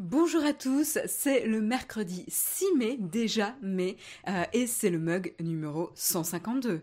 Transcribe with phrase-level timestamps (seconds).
[0.00, 3.96] Bonjour à tous, c'est le mercredi 6 mai déjà mai
[4.26, 6.82] euh, et c'est le mug numéro 152.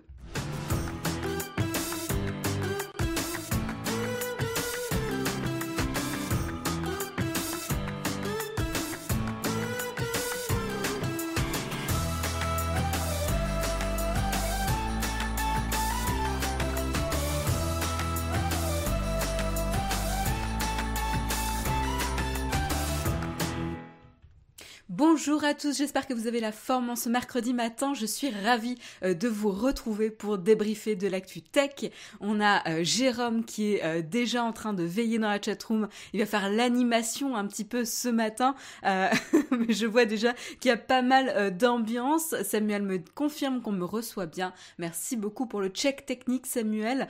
[25.24, 27.94] Bonjour à tous, j'espère que vous avez la forme en ce mercredi matin.
[27.94, 31.92] Je suis ravie euh, de vous retrouver pour débriefer de l'actu tech.
[32.22, 35.90] On a euh, Jérôme qui est euh, déjà en train de veiller dans la chatroom.
[36.14, 38.56] Il va faire l'animation un petit peu ce matin.
[38.84, 42.34] Je vois déjà qu'il y a pas mal d'ambiance.
[42.42, 44.54] Samuel me confirme qu'on me reçoit bien.
[44.80, 47.08] Merci beaucoup pour le check technique Samuel.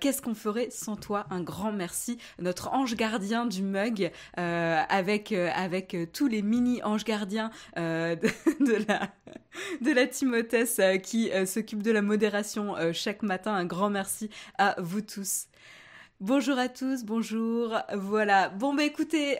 [0.00, 1.26] Qu'est-ce qu'on ferait sans toi?
[1.30, 2.18] Un grand merci.
[2.38, 7.45] Notre ange gardien du mug avec, avec tous les mini anges gardiens
[7.76, 8.16] euh,
[8.60, 9.10] de, la,
[9.80, 9.90] de
[10.80, 13.54] euh, qui euh, s'occupe de la modération chaque matin.
[13.54, 15.46] Un grand merci à vous tous.
[16.20, 17.78] Bonjour à tous, bonjour.
[17.94, 18.48] Voilà.
[18.48, 19.38] Bon, bah écoutez,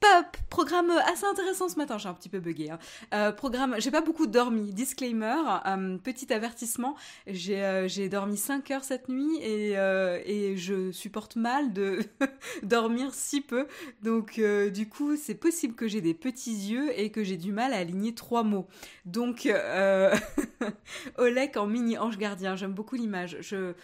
[0.00, 2.70] Pop, programme assez intéressant ce matin, j'ai un petit peu bugué.
[2.70, 2.78] Hein.
[3.12, 8.84] Euh, programme, j'ai pas beaucoup dormi, disclaimer, euh, petit avertissement, j'ai euh, dormi 5 heures
[8.84, 12.00] cette nuit et, je supporte mal de
[12.62, 13.66] dormir si peu,
[14.02, 14.40] donc
[14.72, 17.76] du coup c'est possible que j'ai des petits yeux et que j'ai du mal à
[17.76, 18.68] aligner trois mots.
[19.04, 19.46] Donc
[21.18, 23.36] Olek en mini ange gardien, j'aime beaucoup l'image.
[23.40, 23.74] Je,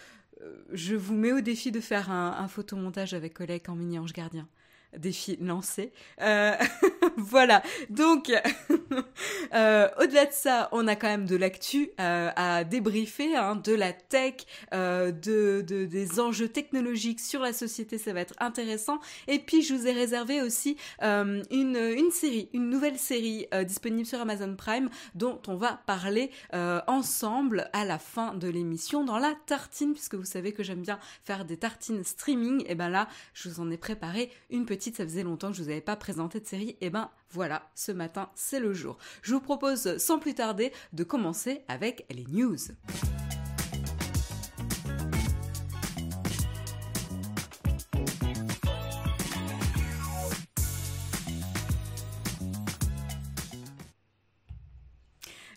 [0.71, 4.13] je vous mets au défi de faire un, un photomontage avec Olek en mini ange
[4.13, 4.47] gardien
[4.95, 5.91] défi lancé.
[6.21, 6.55] Euh,
[7.17, 8.31] voilà, donc
[9.53, 13.73] euh, au-delà de ça, on a quand même de l'actu euh, à débriefer, hein, de
[13.73, 14.35] la tech,
[14.71, 18.99] de, des enjeux technologiques sur la société, ça va être intéressant.
[19.27, 24.19] Et puis je vous ai réservé aussi une, une série, une nouvelle série disponible sur
[24.19, 29.93] Amazon Prime dont on va parler ensemble à la fin de l'émission dans la tartine,
[29.93, 32.63] puisque vous savez que j'aime bien faire des tartines streaming.
[32.67, 35.63] Et ben là, je vous en ai préparé une petite ça faisait longtemps que je
[35.63, 38.97] vous avais pas présenté de série, et ben voilà, ce matin c'est le jour.
[39.21, 42.57] Je vous propose sans plus tarder de commencer avec les news.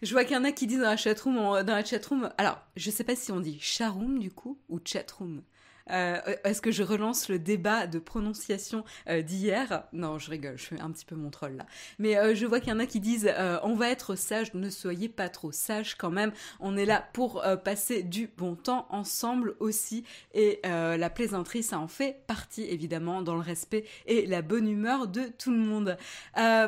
[0.02, 2.58] Je vois qu'il y en a qui disent dans la chatroom, dans la chatroom, alors
[2.74, 5.42] je sais pas si on dit chatroom du coup ou chatroom.
[5.90, 9.84] Euh, est-ce que je relance le débat de prononciation euh, d'hier?
[9.92, 11.66] Non, je rigole, je fais un petit peu mon troll là.
[11.98, 14.70] Mais euh, je vois qu'il y en a qui disent on va être sage, ne
[14.70, 16.32] soyez pas trop sage quand même.
[16.60, 20.04] On est là pour passer du bon temps ensemble aussi.
[20.34, 25.08] Et la plaisanterie, ça en fait partie évidemment dans le respect et la bonne humeur
[25.08, 25.96] de tout le monde.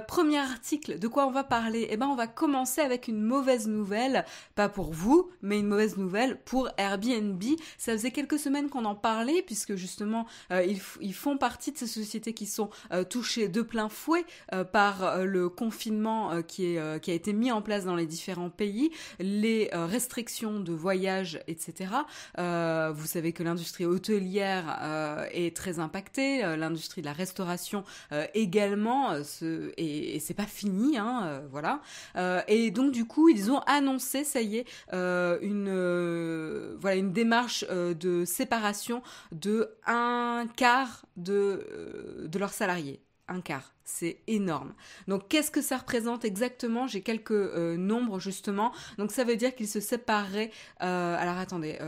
[0.07, 1.89] premier article, de quoi on va parler?
[1.91, 4.25] Eh ben, on va commencer avec une mauvaise nouvelle,
[4.55, 7.43] pas pour vous, mais une mauvaise nouvelle pour Airbnb.
[7.79, 8.95] Ça faisait quelques semaines qu'on en
[9.47, 10.65] puisque justement euh,
[11.01, 15.25] ils, font partie de ces sociétés qui sont euh, touchées de plein fouet euh, par
[15.25, 19.71] le confinement qui, est, qui a été mis en place dans les différents pays, les
[19.73, 21.91] restrictions de voyage, etc.
[22.37, 27.85] vous savez que l'industrie hôtelière est très impactée, l'industrie de la restauration
[28.35, 31.81] également, ce, et, et c'est pas fini, hein, voilà.
[32.49, 38.25] et donc du coup ils ont annoncé, ça y est, une voilà une démarche de
[38.25, 39.02] séparation
[39.33, 43.03] de un quart de, euh, de leurs salariés.
[43.29, 43.75] Un quart.
[43.85, 44.75] C'est énorme.
[45.09, 46.87] Donc qu'est-ce que ça représente exactement?
[46.87, 48.73] J'ai quelques euh, nombres justement.
[48.99, 50.51] Donc ça veut dire qu'ils se sépareraient.
[50.83, 51.79] Euh, alors attendez,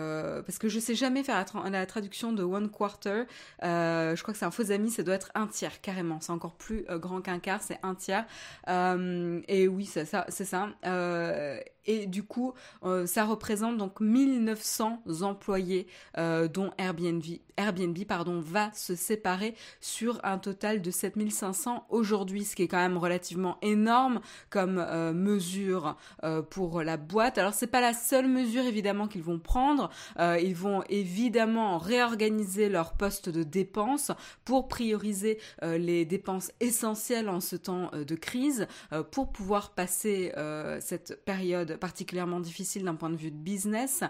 [0.46, 3.24] parce que je sais jamais faire la, traduction de one quarter.
[3.62, 6.20] je crois que c'est un faux ami, ça doit être un tiers carrément.
[6.20, 8.26] C'est encore plus grand qu'un quart, c'est un tiers.
[8.68, 10.68] et oui, c'est ça, c'est ça.
[11.86, 12.54] Et du coup,
[12.84, 15.86] euh, ça représente donc 1900 employés
[16.16, 17.22] euh, dont Airbnb,
[17.56, 22.78] Airbnb pardon, va se séparer sur un total de 7500 aujourd'hui, ce qui est quand
[22.78, 24.20] même relativement énorme
[24.50, 25.96] comme euh, mesure
[26.50, 27.38] pour la boîte.
[27.38, 29.90] Alors c'est pas la seule mesure évidemment qu'ils vont prendre.
[30.18, 34.10] ils vont évidemment réorganiser leur poste de dépenses
[34.44, 38.66] pour prioriser les dépenses essentielles en ce temps de crise
[39.10, 40.32] pour pouvoir passer
[40.80, 44.04] cette période particulièrement difficile d'un point de vue de business.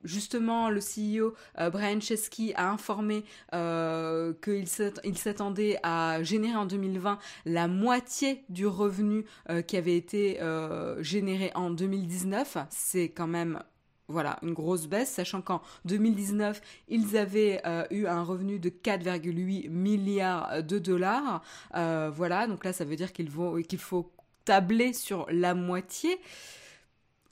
[0.00, 3.24] Euh, justement, le CEO euh, Brian Chesky a informé
[3.54, 9.24] euh, qu'il s'attendait à générer en 2020 la moitié du revenu
[9.66, 10.40] qui avait été
[11.00, 12.58] généré en 2019.
[12.68, 13.62] C'est quand même
[14.08, 20.62] voilà, une grosse baisse, sachant qu'en 2019, ils avaient eu un revenu de 4,8 milliards
[20.62, 21.42] de dollars.
[21.72, 23.30] voilà, donc là, ça veut dire qu'il
[23.66, 24.12] qu'il faut
[24.44, 26.18] tabler sur la moitié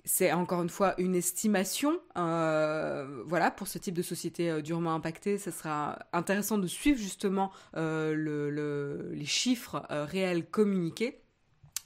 [0.08, 2.00] c'est encore une fois une estimation.
[2.16, 6.98] Euh, voilà, pour ce type de société euh, durement impactée, ce sera intéressant de suivre
[6.98, 11.20] justement euh, les chiffres réels communiqués.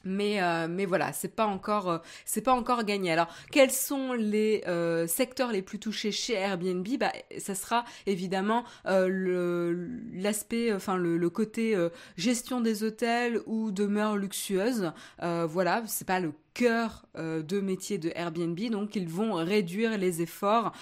[0.04, 0.38] Mais,
[0.86, 3.12] voilà, c'est pas pas encore gagné.
[3.12, 4.62] Alors, quels sont les
[5.08, 6.86] secteurs les plus touchés chez Airbnb?
[6.98, 11.76] Bah, ça sera évidemment le l'aspect, enfin le, le côté
[12.16, 14.92] gestion des hôtels ou demeures luxueuses.
[15.20, 20.72] voilà, c'est pas le cœur de métier de Airbnb, donc ils vont réduire les efforts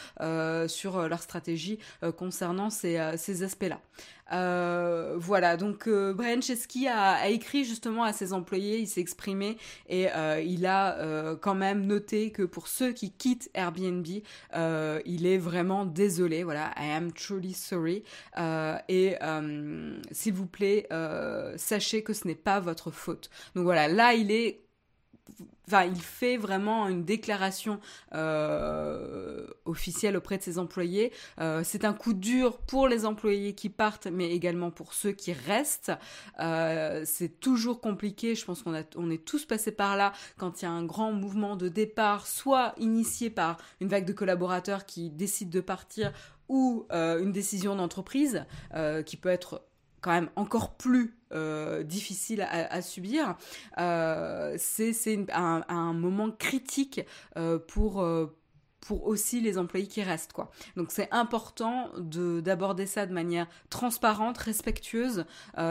[0.69, 1.78] sur leur stratégie
[2.17, 3.81] concernant ces, ces aspects-là.
[4.32, 9.56] Euh, voilà, donc euh, Brian Chesky a, écrit justement à ses employés, il s'est exprimé
[9.88, 15.26] et euh, il a euh, quand même noté que pour ceux qui quittent Airbnb, il
[15.26, 16.44] est vraiment désolé.
[16.44, 18.05] Voilà, I am truly sorry.
[18.88, 19.16] et
[20.12, 20.88] s'il vous plaît,
[21.56, 23.31] sachez que ce n'est pas votre faute.
[23.55, 24.61] Donc voilà, là il est
[25.72, 27.80] Il fait vraiment une déclaration
[28.14, 31.12] euh, officielle auprès de ses employés.
[31.40, 35.32] Euh, c'est un coup dur pour les employés qui partent, mais également pour ceux qui
[35.32, 35.92] restent.
[36.40, 38.34] Euh, c'est toujours compliqué.
[38.34, 41.12] Je pense qu'on on est tous passés par là quand il y a un grand
[41.12, 46.12] mouvement de départ, soit initié par une vague de collaborateurs qui décident de partir,
[46.48, 48.44] ou une décision d'entreprise
[49.06, 49.62] qui peut être
[50.00, 53.37] quand même encore plus euh, difficile à, subir,
[53.79, 54.93] euh, c'est
[55.32, 57.02] un, moment critique
[57.37, 58.05] euh, pour
[58.81, 60.50] pour aussi les employés qui restent quoi.
[60.75, 65.25] Donc c'est important de d'aborder ça de manière transparente, respectueuse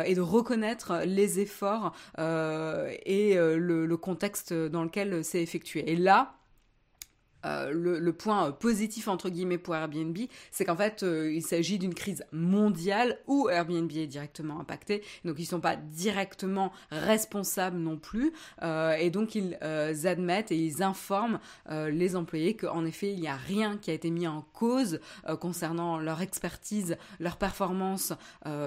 [0.06, 5.92] et de reconnaître les efforts et le, le, contexte dans lequel c'est effectué.
[5.92, 6.38] Et là,
[7.45, 10.18] euh, le, point positif entre guillemets pour Airbnb,
[10.51, 15.36] c'est qu'en fait euh, il s'agit d'une crise mondiale où Airbnb est directement impacté, donc
[15.39, 18.33] ils sont pas directement responsables non plus,
[18.63, 19.57] euh, et donc ils
[20.06, 21.39] admettent et ils informent
[21.69, 25.00] les employés qu'en effet il n'y a rien qui a été mis en cause
[25.39, 28.13] concernant leur expertise, leur performance,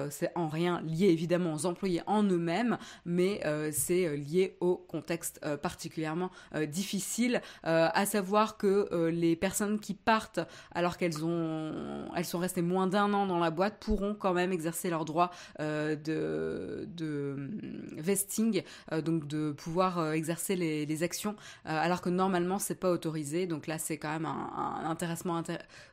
[0.09, 3.41] c'est en rien lié évidemment aux employés en eux-mêmes, mais
[3.71, 6.31] c'est lié au contexte particulièrement
[6.67, 10.39] difficile, à savoir que euh, les personnes qui partent
[10.73, 14.53] alors qu'elles ont, elles sont restées moins d'un an dans la boîte pourront quand même
[14.53, 17.49] exercer leur droit euh, de, de
[17.97, 18.63] vesting,
[18.93, 23.47] euh, donc de pouvoir exercer les, actions, alors que normalement c'est pas autorisé.
[23.47, 25.41] Donc là c'est quand même un, intéressement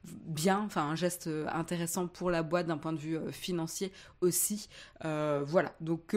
[0.05, 3.91] bien, enfin un geste intéressant pour la boîte d'un point de vue financier
[4.21, 4.69] aussi.
[5.03, 6.15] voilà, donc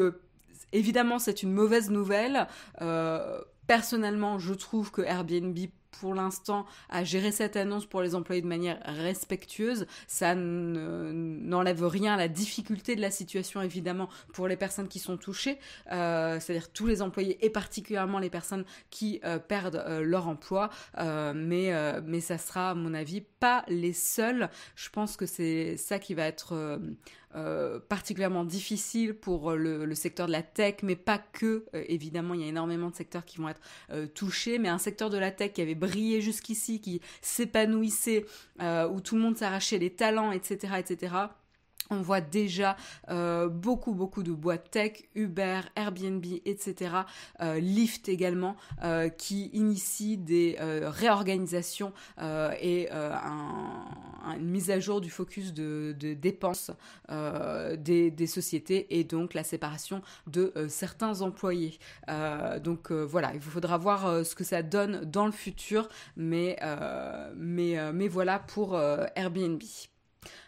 [0.74, 2.48] évidemment c'est une mauvaise nouvelle.
[3.68, 5.58] personnellement, je trouve que Airbnb
[6.00, 9.86] pour l'instant à gérer cette annonce pour les employés de manière respectueuse.
[10.08, 15.18] Ça n'enlève rien à la difficulté de la situation évidemment pour les personnes qui sont
[15.18, 15.58] touchées,
[15.92, 20.70] euh, c'est-à-dire tous les employés et particulièrement les personnes qui euh, perdent euh, leur emploi.
[21.36, 21.74] mais
[22.06, 24.50] mais ça sera à mon avis pas les seuls.
[24.76, 26.80] Je pense que c'est ça qui va être
[27.36, 31.66] euh, particulièrement difficile pour euh, le, secteur de la tech, mais pas que.
[31.74, 33.62] Euh, évidemment, il y a énormément de secteurs qui vont être
[34.14, 38.26] touchés, mais un secteur de la tech qui avait brillé jusqu'ici, qui s'épanouissait,
[38.60, 41.14] où tout le monde s'arrachait les talents, etc., etc
[41.94, 42.76] on voit déjà
[43.10, 46.96] euh, beaucoup beaucoup de boîtes tech, Uber, Airbnb, etc.
[47.42, 55.54] Euh, Lyft également, euh, qui initient des réorganisations et une mise à jour du focus
[55.54, 56.72] de, dépenses
[57.10, 61.78] des, sociétés et donc la séparation de certains employés.
[62.64, 66.58] donc voilà, il faudra voir ce que ça donne dans le futur, mais,
[67.36, 68.78] mais, mais voilà pour
[69.16, 69.62] Airbnb.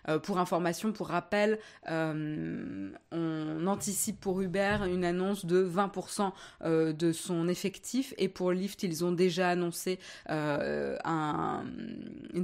[0.08, 6.32] Euh, pour information, pour rappel, euh, on anticipe pour Uber une annonce de 20%
[6.64, 10.96] euh, de son effectif et pour Lyft, ils ont déjà annoncé une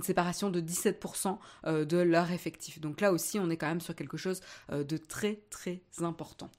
[0.02, 2.80] séparation de 17% de leur effectif.
[2.80, 6.50] Donc là aussi, on est quand même sur quelque chose de très très important.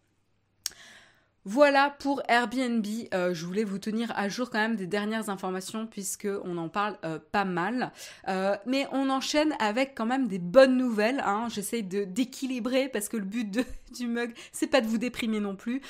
[1.44, 2.86] Voilà pour Airbnb.
[3.14, 6.68] Euh, je voulais vous tenir à jour quand même des dernières informations puisque on en
[6.68, 7.90] parle euh, pas mal.
[8.28, 11.20] Euh, mais on enchaîne avec quand même des bonnes nouvelles.
[11.26, 11.48] Hein.
[11.50, 13.50] J'essaie de d'équilibrer parce que le but
[13.92, 15.82] du mug c'est pas de vous déprimer non plus.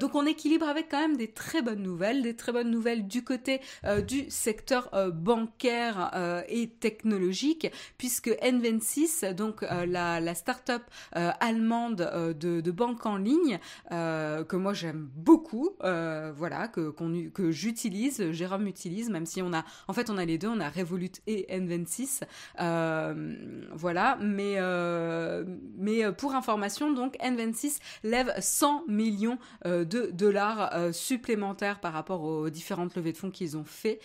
[0.00, 3.24] donc on équilibre avec quand même des très bonnes nouvelles, des très bonnes nouvelles du
[3.24, 3.60] côté
[4.06, 6.10] du secteur bancaire
[6.48, 10.82] et technologique puisque N26, donc la, la start-up
[11.12, 13.58] allemande de, de banque en ligne
[13.90, 16.92] que moi j'ai beaucoup, euh, voilà, que,
[17.30, 20.60] que j'utilise, Jérôme utilise, même si on a, en fait, on a les deux, on
[20.60, 22.22] a Revolut et N26,
[22.60, 23.34] euh,
[23.72, 25.44] voilà, mais, euh,
[25.76, 32.96] mais pour information, donc, N26 lève 100 millions de dollars supplémentaires par rapport aux différentes
[32.96, 34.00] levées de fonds qu'ils ont fait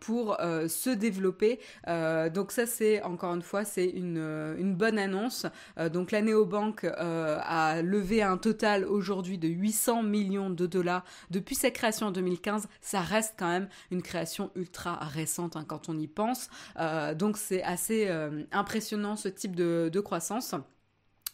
[0.00, 1.58] pour se développer.
[1.86, 4.18] donc ça, c'est, encore une fois, c'est une,
[4.58, 5.46] une bonne annonce.
[5.92, 11.70] donc la néobanque a levé un total aujourd'hui de 800 millions de dollars depuis sa
[11.70, 12.68] création en 2015.
[12.80, 16.48] Ça reste quand même une création ultra récente hein, quand on y pense.
[16.78, 20.54] Euh, donc c'est assez euh, impressionnant ce type de, croissance.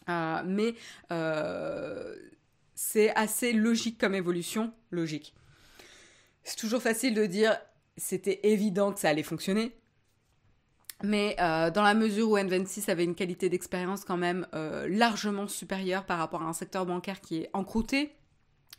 [0.09, 0.75] Euh, mais
[2.73, 4.73] c'est assez logique comme évolution.
[4.91, 5.33] Logique.
[6.43, 7.57] C'est toujours facile de dire
[7.97, 9.75] c'était évident que ça allait fonctionner.
[11.03, 14.47] Mais dans la mesure où N26 avait une qualité d'expérience quand même
[14.87, 18.15] largement supérieure par rapport à un secteur bancaire qui est encrouté,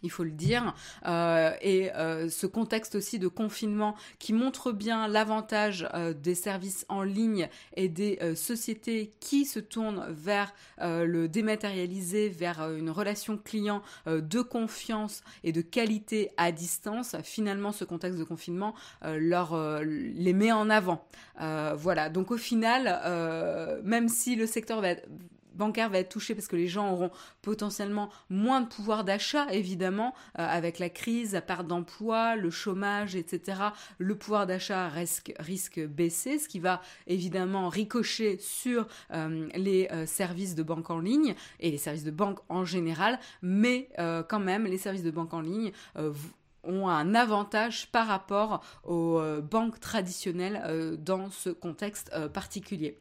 [0.03, 0.75] il faut le dire,
[1.07, 6.87] euh, et euh, ce contexte aussi de confinement qui montre bien l'avantage euh, des services
[6.89, 13.83] en ligne et des sociétés qui se tournent vers le dématérialisé, vers une relation client
[14.07, 17.17] de confiance et de qualité à distance.
[17.23, 21.07] Finalement, ce contexte de confinement leur les met en avant.
[21.39, 22.09] voilà.
[22.09, 23.01] Donc au final,
[23.85, 25.09] même si le secteur va être
[25.57, 27.11] bancaire va être touché parce que les gens auront
[27.43, 33.17] potentiellement moins de pouvoir d'achat, évidemment, euh, avec la crise, la perte d'emploi, le chômage,
[33.17, 33.61] etc.
[33.99, 40.07] Le pouvoir d'achat risque, risque baisser, ce qui va évidemment ricocher sur euh, les euh,
[40.07, 43.89] services de banque en ligne et les services de banque en général, mais
[44.29, 45.73] quand même, les services de banque en ligne
[46.65, 52.99] ont un avantage par rapport aux banques traditionnelles dans ce contexte particulier.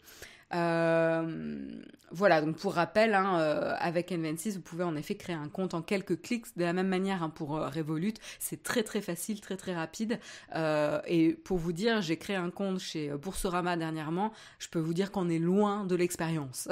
[0.54, 5.50] Euh, voilà, donc pour rappel, hein, euh, avec N26, vous pouvez en effet créer un
[5.50, 8.14] compte en quelques clics, de la même manière hein, pour euh, Revolut.
[8.40, 10.20] C'est très très facile, très très rapide.
[11.08, 14.32] et pour vous dire, j'ai créé un compte chez Boursorama dernièrement.
[14.60, 16.68] Je peux vous dire qu'on est loin de l'expérience.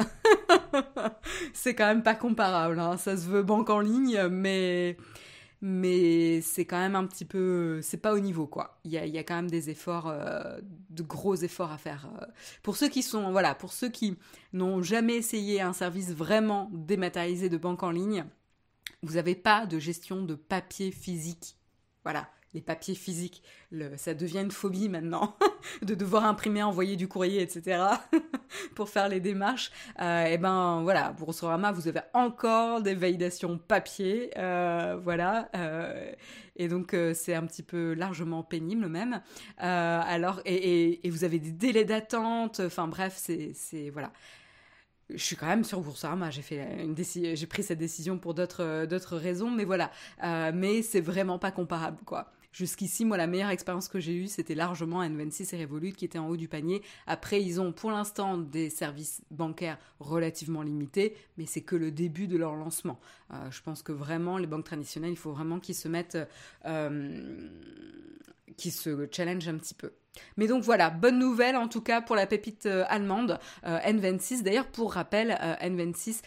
[1.53, 2.79] c'est quand même pas comparable.
[2.79, 2.97] Hein.
[2.97, 4.97] Ça se veut banque en ligne, mais
[5.65, 8.81] mais c'est quand même un petit peu, c'est pas au niveau quoi.
[8.83, 12.09] Il y a, quand même des efforts, euh, de gros efforts à faire.
[12.21, 12.25] Euh.
[12.63, 14.17] Pour ceux qui sont, voilà, pour ceux qui
[14.51, 18.25] n'ont jamais essayé un service vraiment dématérialisé de banque en ligne,
[19.03, 21.55] vous n'avez pas de gestion de papier physique.
[22.03, 23.43] Voilà, les papiers physiques.
[23.97, 25.35] ça devient une phobie maintenant
[25.81, 27.83] de devoir imprimer, envoyer du courrier, etc.
[28.75, 29.71] pour faire les démarches.
[29.99, 35.49] Euh, et ben voilà, pour Sorama, vous avez encore des validations papier, euh, voilà.
[35.55, 36.11] Euh,
[36.55, 39.21] et donc c'est un petit peu largement pénible même.
[39.57, 42.61] alors et, vous avez des délais d'attente.
[42.63, 44.11] Enfin bref, c'est voilà
[45.09, 46.29] je suis quand même sur Boursorama.
[46.31, 49.91] J'ai pris cette décision pour d'autres d'autres raisons, mais voilà.
[50.53, 52.31] mais c'est vraiment pas comparable, quoi.
[52.53, 56.19] Jusqu'ici, moi, la meilleure expérience que j'ai eue, c'était largement N26 et Revolut qui étaient
[56.19, 56.83] en haut du panier.
[57.07, 62.27] Après, ils ont pour l'instant des services bancaires relativement limités, mais c'est que le début
[62.27, 62.99] de leur lancement.
[63.31, 66.19] Euh, je pense que vraiment, les banques traditionnelles, il faut vraiment qu'ils se mettent,
[66.65, 67.49] euh,
[68.55, 69.91] qu'ils se challenge un petit peu.
[70.37, 74.43] Mais donc voilà, bonne nouvelle en tout cas pour la pépite euh, allemande euh, N26.
[74.43, 76.21] D'ailleurs, pour rappel, euh, N26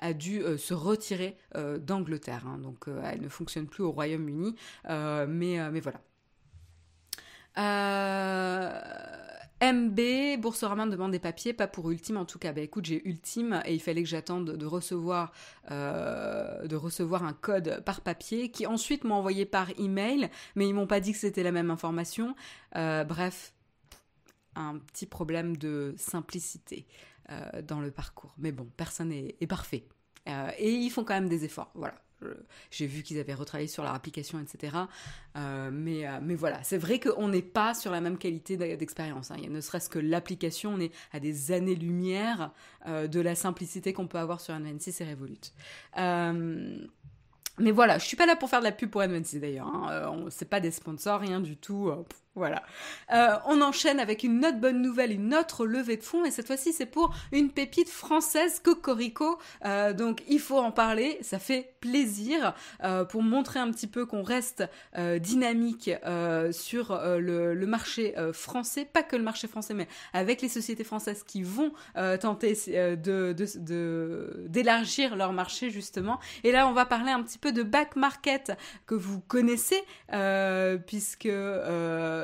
[0.00, 1.36] a dû se retirer
[1.78, 2.58] d'Angleterre, hein.
[2.58, 4.54] donc elle ne fonctionne plus au Royaume-Uni.
[4.88, 6.00] mais, mais voilà.
[9.62, 12.52] MB, Boursorama me demande des papiers, pas pour Ultime en tout cas.
[12.52, 15.32] Bah écoute, j'ai Ultime et il fallait que j'attende de recevoir,
[15.70, 20.86] de recevoir un code par papier qui ensuite m'ont envoyé par email, mais ils m'ont
[20.86, 22.34] pas dit que c'était la même information.
[22.76, 23.54] Euh, bref,
[24.54, 26.86] un petit problème de simplicité
[27.30, 28.34] euh, dans le parcours.
[28.38, 29.86] Mais bon, personne n'est est parfait.
[30.28, 31.70] Euh, et ils font quand même des efforts.
[31.74, 31.94] Voilà.
[32.70, 34.76] J'ai vu qu'ils avaient retravaillé sur leur application, etc.
[35.34, 39.30] mais, mais voilà, c'est vrai qu'on n'est pas sur la même qualité d'expérience.
[39.30, 39.36] Hein.
[39.48, 42.52] Ne serait-ce que l'application, on est à des années-lumière
[42.86, 46.88] de la simplicité qu'on peut avoir sur un N6 et Revolut.
[47.58, 49.66] mais voilà, je suis pas là pour faire de la pub pour N26 d'ailleurs.
[49.66, 50.26] Hein.
[50.30, 51.90] c'est pas des sponsors, rien du tout.
[52.36, 52.64] Voilà.
[53.12, 56.48] Euh, on enchaîne avec une autre bonne nouvelle, une autre levée de fonds, et cette
[56.48, 59.38] fois-ci c'est pour une pépite française Cocorico.
[59.64, 64.04] Euh, donc il faut en parler, ça fait plaisir euh, pour montrer un petit peu
[64.04, 64.64] qu'on reste
[65.20, 65.90] dynamique
[66.50, 71.42] sur le, marché français, pas que le marché français, mais avec les sociétés françaises qui
[71.42, 71.72] vont
[72.20, 72.54] tenter
[74.48, 76.18] d'élargir leur marché justement.
[76.42, 78.52] Et là on va parler un petit peu de back market
[78.86, 79.82] que vous connaissez
[80.86, 81.28] puisque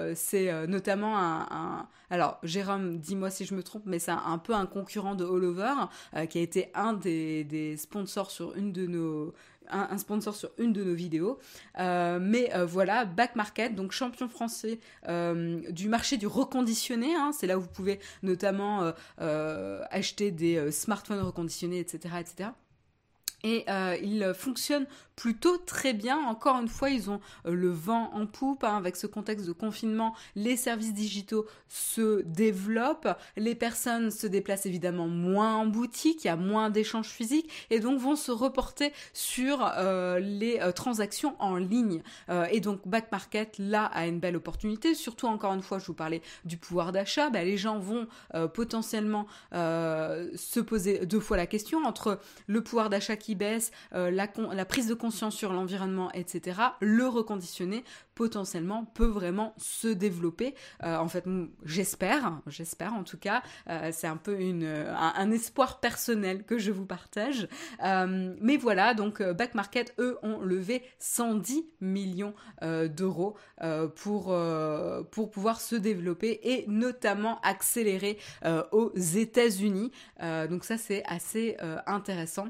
[0.01, 4.39] euh, c'est euh, notamment un, Alors, Jérôme, dis-moi si je me trompe, mais c'est un,
[4.39, 5.75] peu un concurrent de All Over,
[6.17, 9.35] euh, qui a été un des, sponsors sur une de nos
[9.73, 11.39] un, sponsor sur une de nos vidéos.
[11.79, 17.15] mais voilà, Back Market, donc champion français du marché du reconditionné.
[17.15, 17.31] Hein.
[17.33, 22.51] c'est là où vous pouvez notamment acheter des smartphones reconditionnés, etc., etc.
[23.45, 23.65] Et
[24.03, 24.87] il fonctionne
[25.21, 26.17] plutôt très bien.
[26.17, 29.53] Encore une fois, ils ont euh, le vent en poupe hein, avec ce contexte de
[29.53, 30.15] confinement.
[30.35, 36.31] Les services digitaux se développent, les personnes se déplacent évidemment moins en boutique, il y
[36.31, 41.57] a moins d'échanges physiques et donc vont se reporter sur euh, les euh, transactions en
[41.57, 42.03] ligne.
[42.51, 44.95] et donc Back Market là a une belle opportunité.
[44.95, 47.29] Surtout encore une fois, je vous parlais du pouvoir d'achat.
[47.29, 48.07] Bah, les gens vont
[48.55, 54.27] potentiellement se poser deux fois la question entre le pouvoir d'achat qui baisse, la,
[54.65, 57.85] prise de conscience sur l'environnement, etc., le reconditionner
[58.21, 60.55] potentiellement peut vraiment se développer.
[60.83, 61.25] Euh, en fait,
[61.65, 66.71] j'espère, j'espère en tout cas, euh, c'est un peu une, un, espoir personnel que je
[66.71, 67.49] vous partage.
[67.83, 73.37] Euh, mais voilà, donc Back Market, eux, ont levé 110 millions d'euros
[73.97, 74.37] pour,
[75.11, 78.19] pour pouvoir se développer et notamment accélérer
[78.71, 79.93] aux États-Unis.
[80.21, 82.49] donc ça, c'est assez intéressant.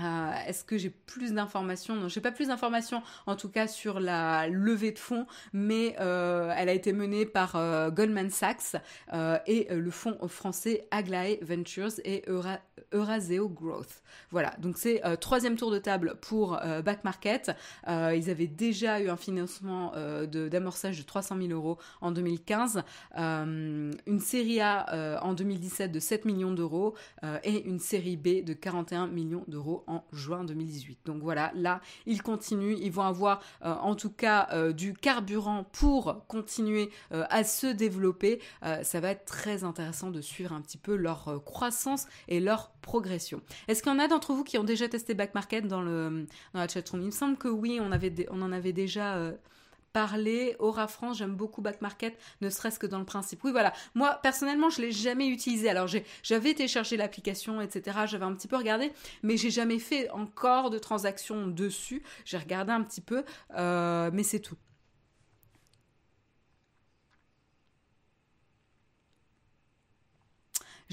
[0.00, 1.94] Euh, est-ce que j'ai plus d'informations?
[1.94, 6.52] Non, j'ai pas plus d'informations en tout cas sur la levée de fonds, mais euh,
[6.56, 8.76] elle a été menée par euh, Goldman Sachs
[9.46, 12.24] et le fonds français Aglaé Ventures et
[12.92, 14.02] Euraseo Growth.
[14.30, 17.52] Voilà, donc c'est troisième tour de table pour Back Market.
[17.86, 19.92] ils avaient déjà eu un financement
[20.26, 22.82] d'amorçage de, 300 000 euros en 2015,
[23.16, 26.94] une série A en 2017 de 7 millions d'euros
[27.44, 31.00] et une série B de 41 millions d'euros en juin 2018.
[31.04, 35.64] Donc voilà, là, ils continuent, ils vont avoir euh, en tout cas euh, du carburant
[35.72, 38.40] pour continuer euh, à se développer.
[38.82, 43.42] ça va être très intéressant de suivre un petit peu leur croissance et leur progression.
[43.68, 46.26] Est-ce qu'il y en a d'entre vous qui ont déjà testé Back Market dans, le,
[46.54, 47.02] dans la chatroom?
[47.02, 47.86] Il me semble que oui, on
[48.42, 49.32] en avait déjà
[49.92, 50.56] parler.
[50.58, 53.42] Aura France, j'aime beaucoup Back Market, ne serait-ce que dans le principe.
[53.44, 53.72] Oui, voilà.
[53.94, 55.68] Moi, personnellement, je l'ai jamais utilisé.
[55.68, 55.88] Alors,
[56.22, 58.06] j'avais téléchargé l'application, etc.
[58.06, 62.02] J'avais un petit peu regardé, mais j'ai jamais fait encore de transactions dessus.
[62.24, 63.24] J'ai regardé un petit peu,
[63.56, 64.56] euh, mais c'est tout.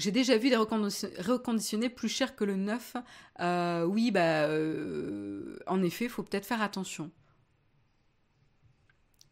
[0.00, 2.96] J'ai déjà vu des reconditionnés plus chers que le neuf.
[3.40, 7.10] Euh, oui, bah, euh, en effet, il faut peut-être faire attention.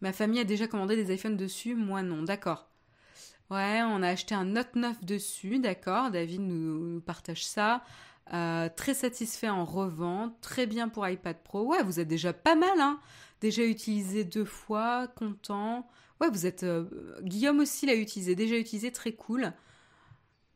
[0.01, 2.69] Ma famille a déjà commandé des iPhones dessus, moi non, d'accord.
[3.51, 6.11] Ouais, on a acheté un Note 9 dessus, d'accord.
[6.11, 7.83] David nous, partage ça.
[8.35, 11.63] Euh, très satisfait en revente, très bien pour iPad Pro.
[11.65, 13.01] Ouais, vous êtes déjà pas mal, hein.
[13.41, 15.89] Déjà utilisé deux fois, content.
[16.21, 16.63] Ouais, vous êtes.
[16.63, 16.85] Euh,
[17.23, 19.53] Guillaume aussi l'a utilisé, déjà utilisé, très cool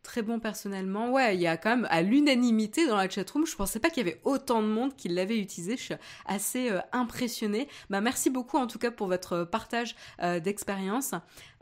[0.03, 1.11] très bon personnellement.
[1.11, 3.47] Ouais, il y a quand même à l'unanimité dans la chatroom.
[3.47, 5.77] Je pensais pas qu'il y avait autant de monde qui l'avait utilisé.
[5.77, 5.95] Je suis
[6.27, 7.69] assez euh, impressionnée.
[7.91, 11.15] Bah, merci beaucoup en tout cas pour votre partage euh, d'expérience.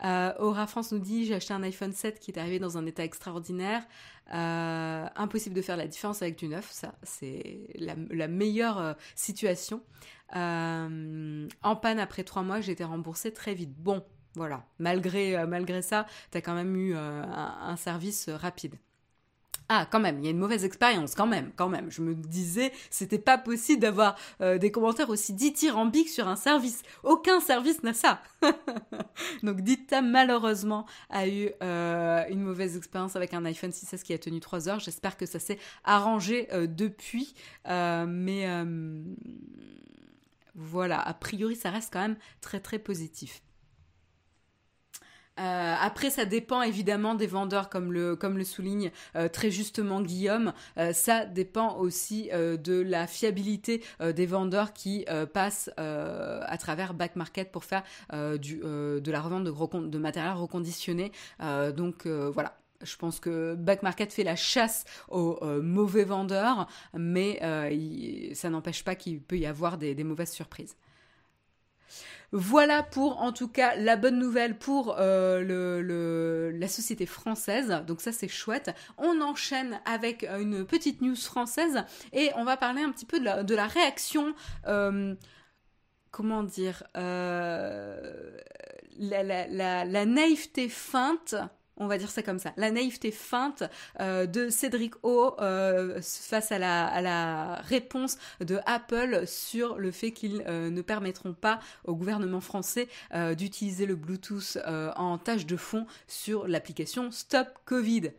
[0.04, 2.86] Euh, Aura France nous dit j'ai acheté un iPhone 7 qui est arrivé dans un
[2.86, 3.86] état extraordinaire.
[4.32, 9.82] Impossible de faire la différence avec du neuf, ça c'est la, la, meilleure situation.
[10.32, 11.48] en
[11.82, 13.74] panne après trois mois, j'ai été remboursée très vite.
[13.76, 14.04] Bon,
[14.36, 18.76] voilà, malgré, euh, ça, tu as quand même eu euh, un, service euh, rapide.
[19.68, 21.90] Ah, quand même, il y a une mauvaise expérience, quand même, quand même.
[21.90, 26.82] Je me disais, c'était pas possible d'avoir des commentaires aussi dithyrambiques sur un service.
[27.04, 28.20] Aucun service n'a ça.
[29.44, 34.40] Donc, Dita, malheureusement, a eu une mauvaise expérience avec un iPhone 6S qui a tenu
[34.40, 34.80] 3 heures.
[34.80, 37.32] J'espère que ça s'est arrangé depuis.
[37.68, 38.48] mais
[40.56, 43.40] voilà, a priori, ça reste quand même très, très positif.
[45.38, 50.02] Euh, après, ça dépend évidemment des vendeurs, comme le, comme le souligne euh, très justement
[50.02, 50.52] Guillaume.
[50.76, 57.50] Euh, ça dépend aussi de la fiabilité des vendeurs qui passent à travers Back Market
[57.50, 61.12] pour faire du, de la revente de, de matériel reconditionné.
[61.76, 67.40] donc voilà, je pense que Back Market fait la chasse aux mauvais vendeurs, mais
[68.34, 70.76] ça n'empêche pas qu'il peut y avoir des mauvaises surprises.
[72.32, 77.82] Voilà pour en tout cas la bonne nouvelle pour euh, la société française.
[77.86, 78.72] Donc ça c'est chouette.
[78.98, 83.18] On enchaîne avec euh, une petite news française et on va parler un petit peu
[83.18, 84.34] de la, réaction.
[84.68, 85.14] Euh,
[86.12, 87.26] comment dire la,
[90.06, 91.34] naïveté feinte
[91.80, 93.64] on va dire ça comme ça, la naïveté feinte
[94.00, 100.44] euh, de Cédric O euh, face à la, réponse de Apple sur le fait qu'ils
[100.46, 102.88] euh, ne permettront pas au gouvernement français
[103.36, 108.12] d'utiliser le Bluetooth en tâche de fond sur l'application Stop Covid.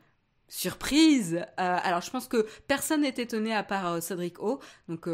[0.47, 5.07] Surprise Alors je pense que personne n'est étonné à part Cédric O, donc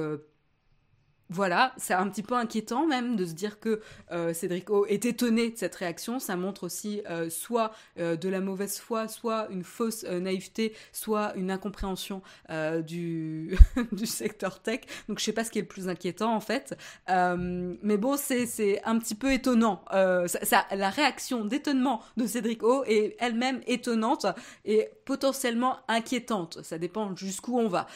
[1.30, 5.06] voilà, c'est un petit peu inquiétant même de se dire que euh, Cédric O est
[5.06, 6.20] étonné de cette réaction.
[6.20, 11.34] Ça montre aussi euh, soit euh, de la mauvaise foi, soit une fausse naïveté, soit
[11.36, 12.22] une incompréhension
[12.88, 13.58] du,
[14.06, 14.82] secteur tech.
[15.10, 16.78] Donc je sais pas ce qui est le plus inquiétant en fait.
[17.08, 19.84] mais bon, c'est un petit peu étonnant.
[19.92, 24.26] La réaction d'étonnement de Cédric O est elle-même étonnante
[24.66, 26.64] et potentiellement inquiétante.
[26.64, 27.88] Ça dépend jusqu'où on va.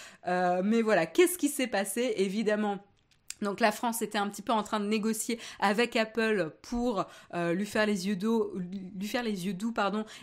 [0.63, 2.13] mais voilà, qu'est-ce qui s'est passé?
[2.17, 2.80] Évidemment
[3.42, 7.54] donc la France était un petit peu en train de négocier avec Apple pour euh,
[7.54, 8.52] lui faire les yeux doux,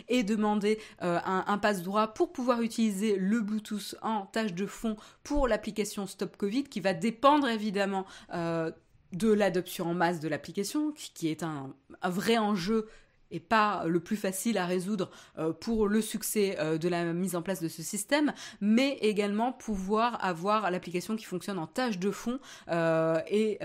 [0.07, 4.95] et demander euh, un, passe droit pour pouvoir utiliser le Bluetooth en tâche de fond
[5.23, 8.71] pour l'application Stop Covid, qui va dépendre évidemment euh,
[9.13, 12.87] de l'adoption en masse de l'application, qui est un vrai enjeu
[13.31, 17.35] et pas le plus facile à résoudre euh, pour le succès euh, de la mise
[17.35, 22.11] en place de ce système, mais également pouvoir avoir l'application qui fonctionne en tâche de
[22.11, 22.39] fond
[22.69, 23.59] euh, et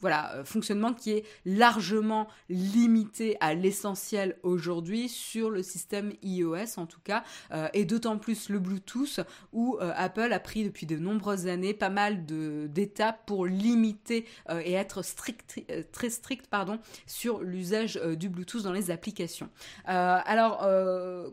[0.00, 6.86] voilà, euh, fonctionnement qui est largement limité à l'essentiel aujourd'hui sur le système iOS en
[6.86, 9.20] tout cas, euh, et d'autant plus le Bluetooth
[9.52, 14.26] où euh, Apple a pris depuis de nombreuses années pas mal d'étapes pour limiter
[14.64, 19.48] et être strict, très strict pardon, sur l'usage du Bluetooth dans les applications.
[19.84, 20.66] alors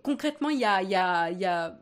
[0.03, 1.79] concrètement, il y a, y a, y a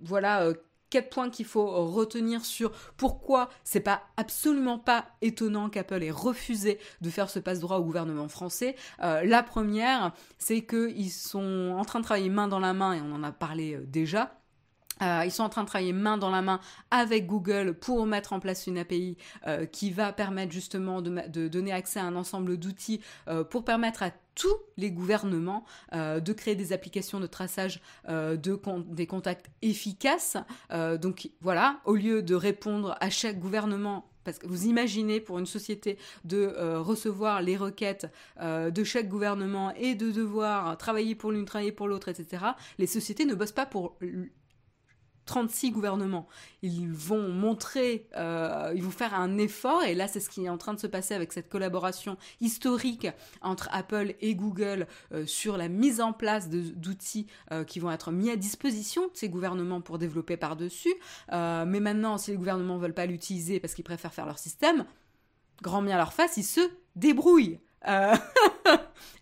[0.00, 0.52] voilà
[0.90, 6.78] quatre points qu'il faut retenir sur pourquoi c'est pas absolument pas étonnant qu'Apple ait refusé
[7.00, 8.76] de faire ce passe-droit au gouvernement français.
[9.02, 13.00] Euh, la première, c'est qu'ils sont en train de travailler main dans la main, et
[13.00, 14.36] on en a parlé euh, déjà,
[15.02, 18.34] euh, ils sont en train de travailler main dans la main avec Google pour mettre
[18.34, 19.16] en place une API
[19.72, 23.00] qui va permettre justement de, donner accès à un ensemble d'outils
[23.48, 28.58] pour permettre à tous les gouvernements euh, de créer des applications de traçage euh, de
[28.88, 30.38] des contacts efficaces.
[30.72, 35.38] Euh, donc voilà, au lieu de répondre à chaque gouvernement parce que vous imaginez pour
[35.38, 38.06] une société de recevoir les requêtes
[38.38, 42.44] de chaque gouvernement et de devoir travailler pour l'une, travailler pour l'autre, etc.
[42.78, 43.96] Les sociétés ne bossent pas pour
[45.30, 46.26] 36 gouvernements.
[46.62, 50.48] Ils vont montrer, euh, ils vont faire un effort, et là c'est ce qui est
[50.48, 53.06] en train de se passer avec cette collaboration historique
[53.40, 58.10] entre Apple et Google euh, sur la mise en place d'outils euh, qui vont être
[58.10, 60.94] mis à disposition de ces gouvernements pour développer par-dessus.
[61.30, 64.84] mais maintenant, si les gouvernements ne veulent pas l'utiliser parce qu'ils préfèrent faire leur système,
[65.62, 66.60] grand bien leur face, ils se
[66.96, 67.60] débrouillent.
[67.84, 68.18] à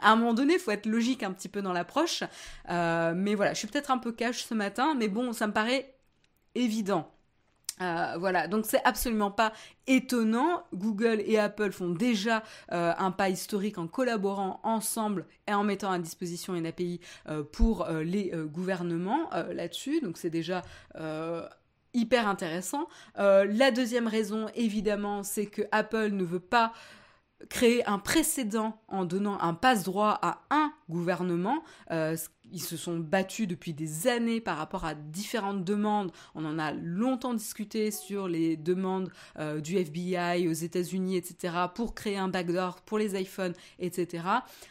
[0.01, 2.25] un moment donné, il faut être logique un petit peu dans l'approche.
[2.67, 5.98] mais voilà, je suis peut-être un peu cash ce matin, mais bon, ça me paraît
[6.59, 7.11] évident.
[7.81, 9.53] Euh, voilà, donc c'est absolument pas
[9.87, 10.65] étonnant.
[10.75, 12.43] Google et Apple font déjà
[12.73, 17.43] euh, un pas historique en collaborant ensemble et en mettant à disposition une API euh,
[17.43, 20.01] pour les gouvernements là-dessus.
[20.01, 20.63] Donc c'est déjà
[21.95, 22.89] hyper intéressant.
[23.17, 26.73] la deuxième raison, évidemment, c'est que Apple ne veut pas
[27.49, 31.63] créer un précédent en donnant un passe-droit à un gouvernement.
[31.91, 32.17] Euh,
[32.51, 36.11] ils se sont battus depuis des années par rapport à différentes demandes.
[36.35, 41.95] On en a longtemps discuté sur les demandes euh, du FBI aux États-Unis, etc., pour
[41.95, 44.25] créer un backdoor pour les iPhones, etc.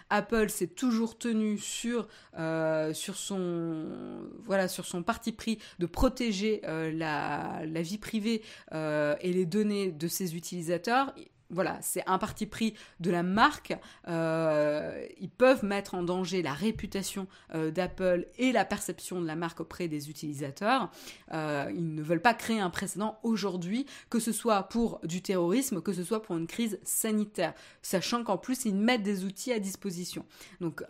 [0.09, 2.07] Apple s'est toujours tenu sur,
[2.39, 8.41] euh, sur, son, voilà, sur son parti pris de protéger la, la, vie privée
[8.73, 11.13] et les données de ses utilisateurs
[11.49, 13.77] voilà, c'est un parti pris de la marque.
[14.07, 19.35] Euh, ils peuvent mettre en danger la réputation euh, d'Apple et la perception de la
[19.35, 20.91] marque auprès des utilisateurs.
[21.33, 25.81] Euh, ils ne veulent pas créer un précédent aujourd'hui, que ce soit pour du terrorisme,
[25.81, 29.59] que ce soit pour une crise sanitaire, sachant qu'en plus ils mettent des outils à
[29.59, 30.25] disposition.
[30.59, 30.83] Donc,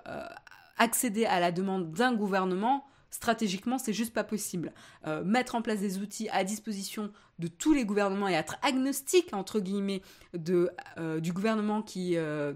[0.77, 4.73] accéder à la demande d'un gouvernement, stratégiquement, c'est juste pas possible.
[5.25, 9.59] mettre en place des outils à disposition de tous les gouvernements et être agnostique entre
[9.59, 10.01] guillemets
[10.97, 12.53] euh, du gouvernement qui euh,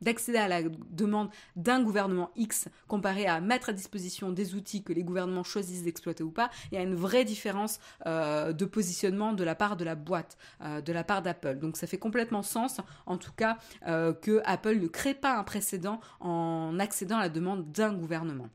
[0.00, 4.92] d'accéder à la demande d'un gouvernement X comparé à mettre à disposition des outils que
[4.92, 9.32] les gouvernements choisissent d'exploiter ou pas, il y a une vraie différence euh, de positionnement
[9.32, 11.58] de la part de la boîte, de la part d'Apple.
[11.58, 16.00] Donc ça fait complètement sens, en tout cas, que Apple ne crée pas un précédent
[16.20, 18.48] en accédant à la demande d'un gouvernement.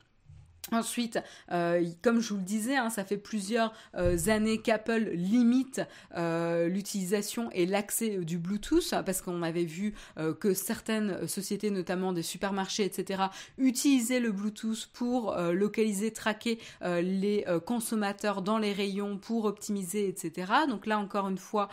[0.73, 1.19] Ensuite,
[1.51, 5.81] euh, comme je vous le disais, hein, ça fait plusieurs euh, années qu'Apple limite
[6.17, 9.93] euh, l'utilisation et l'accès du Bluetooth, parce qu'on avait vu
[10.39, 13.23] que certaines sociétés, notamment des supermarchés, etc.,
[13.57, 20.51] utilisaient le Bluetooth pour localiser, traquer les consommateurs dans les rayons pour optimiser, etc.
[20.69, 21.69] Donc là, encore une fois,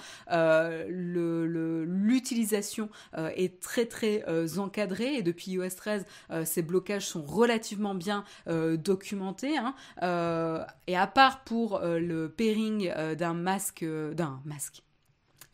[0.89, 4.25] l'utilisation est très très
[4.59, 6.05] encadrée et depuis iOS 13,
[6.45, 8.25] ces blocages sont relativement bien
[8.91, 9.57] documenté.
[9.57, 9.75] Hein.
[10.03, 14.83] Euh, et à part pour euh, le pairing euh, d'un masque, d'un masque,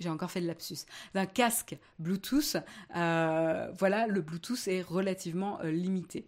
[0.01, 2.57] j'ai encore fait de lapsus, d'un casque Bluetooth,
[2.95, 6.27] voilà, le Bluetooth est relativement limité.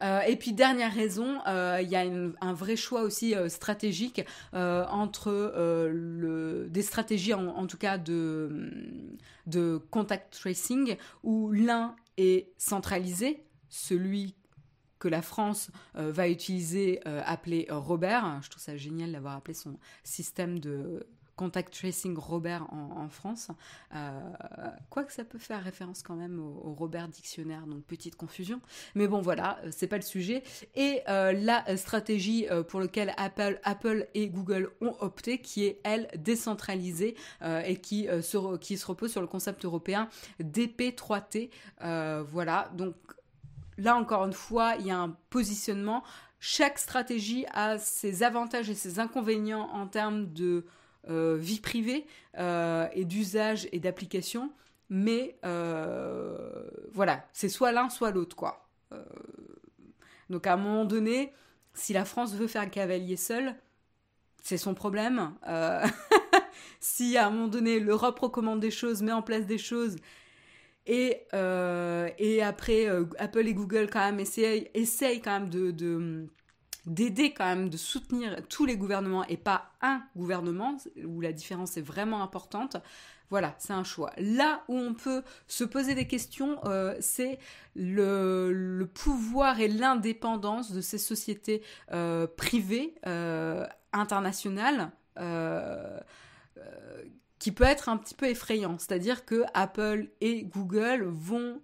[0.00, 2.04] Et puis dernière raison, il y a
[2.40, 5.30] un vrai choix aussi stratégique entre
[5.92, 8.72] le, des stratégies en, tout cas de,
[9.46, 14.34] de contact tracing où l'un est centralisé, celui
[14.98, 18.40] que la France va utiliser, appelé Robert.
[18.42, 21.06] Je trouve ça génial d'avoir appelé son système de
[21.38, 23.48] Contact Tracing Robert en, France.
[23.94, 24.10] Euh,
[24.90, 28.60] quoi que ça peut faire référence quand même au, Robert Dictionnaire, donc petite confusion.
[28.96, 30.42] Mais bon, voilà, euh, c'est pas le sujet.
[30.74, 36.08] Et euh, la stratégie pour laquelle Apple, Apple et Google ont opté, qui est, elle,
[36.16, 37.14] décentralisée
[37.64, 40.08] et qui, se, qui se repose sur le concept européen
[40.40, 41.50] DP3T.
[42.24, 42.94] voilà, donc
[43.78, 46.02] là encore une fois, il y a un positionnement.
[46.40, 50.66] Chaque stratégie a ses avantages et ses inconvénients en termes de
[51.08, 52.06] euh, vie privée
[52.38, 54.52] euh, et d'usage et d'application.
[54.90, 56.62] Mais euh,
[56.92, 58.66] voilà, c'est soit l'un, soit l'autre, quoi.
[60.30, 61.32] donc à un moment donné,
[61.74, 63.54] si la France veut faire cavalier seul,
[64.42, 65.34] c'est son problème.
[66.80, 69.96] si à un moment donné l'Europe recommande des choses, met en place des choses,
[70.88, 71.26] et,
[72.18, 72.86] et après
[73.18, 76.26] Apple et Google quand même essayent, quand même de,
[76.86, 81.82] d'aider quand de soutenir tous les gouvernements et pas un gouvernement, où la différence est
[81.82, 82.76] vraiment importante.
[83.30, 84.10] Voilà, c'est un choix.
[84.16, 87.38] Là où on peut se poser des questions, euh, c'est
[87.76, 94.90] le, pouvoir et l'indépendance de ces sociétés euh, privées euh, internationales
[97.38, 98.78] qui peut être un petit peu effrayant.
[98.78, 101.60] C'est-à-dire que Apple et Google vont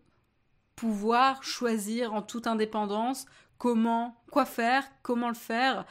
[0.76, 3.26] pouvoir choisir en toute indépendance
[3.58, 5.86] comment, quoi faire, comment le faire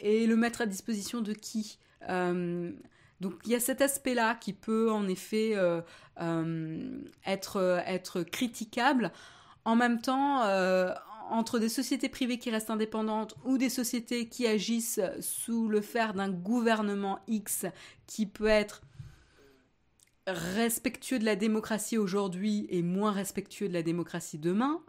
[0.00, 1.78] et le mettre à disposition de qui.
[2.08, 2.72] Euh,
[3.20, 5.80] donc il y a cet aspect-là qui peut en effet euh,
[6.20, 9.12] euh, être, être critiquable.
[9.64, 10.42] En même temps,
[11.30, 16.14] entre des sociétés privées qui restent indépendantes ou des sociétés qui agissent sous le fer
[16.14, 17.66] d'un gouvernement X
[18.06, 18.80] qui peut être
[20.28, 24.82] respectueux de la démocratie aujourd'hui et moins respectueux de la démocratie demain,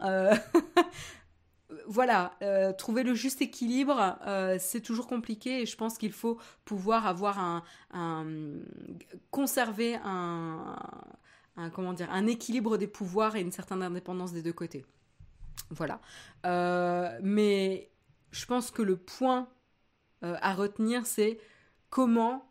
[1.86, 6.38] voilà, euh, trouver le juste équilibre, euh, c'est toujours compliqué et je pense qu'il faut
[6.64, 8.32] pouvoir avoir un,
[9.30, 10.76] conserver un,
[11.72, 14.84] comment dire un équilibre des pouvoirs et une certaine indépendance des deux côtés.
[15.70, 16.00] Voilà.
[16.46, 17.90] Euh, mais
[18.32, 19.48] je pense que le point
[20.22, 21.38] à retenir, c'est
[21.88, 22.46] comment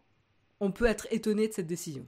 [0.59, 2.07] on peut être étonné de cette décision.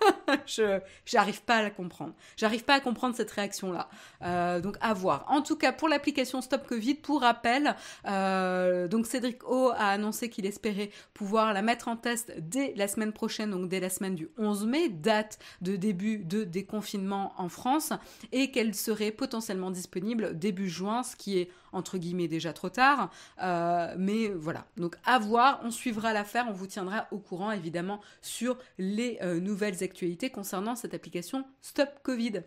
[0.45, 2.13] je j'arrive pas à la comprendre.
[2.37, 3.89] J'arrive pas à comprendre cette réaction-là.
[4.23, 5.25] Euh, donc à voir.
[5.27, 7.75] En tout cas, pour l'application Stop Covid, pour rappel,
[8.07, 12.87] euh, donc Cédric O a annoncé qu'il espérait pouvoir la mettre en test dès la
[12.87, 17.49] semaine prochaine, donc dès la semaine du 11 mai, date de début de déconfinement en
[17.49, 17.93] France,
[18.31, 23.09] et qu'elle serait potentiellement disponible début juin, ce qui est entre guillemets déjà trop tard.
[23.41, 28.01] Euh, mais voilà, donc à voir, on suivra l'affaire, on vous tiendra au courant évidemment
[28.21, 29.83] sur les euh, nouvelles
[30.31, 32.43] concernant cette application Stop Covid.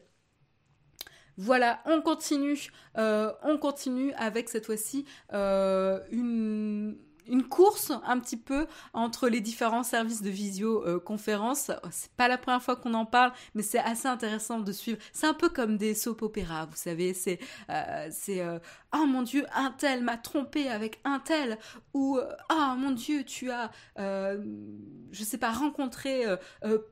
[1.37, 6.97] Voilà, on continue, euh, on continue avec cette fois-ci une
[7.29, 11.71] une course un petit peu entre les différents services de visioconférence.
[11.91, 14.99] c'est pas la première fois qu'on en parle, mais c'est assez intéressant de suivre.
[15.13, 17.15] C'est un peu comme des soap opéras, vous savez.
[17.15, 17.39] C'est,
[17.71, 18.59] euh, c'est, euh,
[18.95, 21.59] oh mon Dieu, un tel m'a trompé avec un tel,
[21.93, 22.19] ou
[22.51, 26.25] oh mon Dieu, tu as, je sais pas, rencontré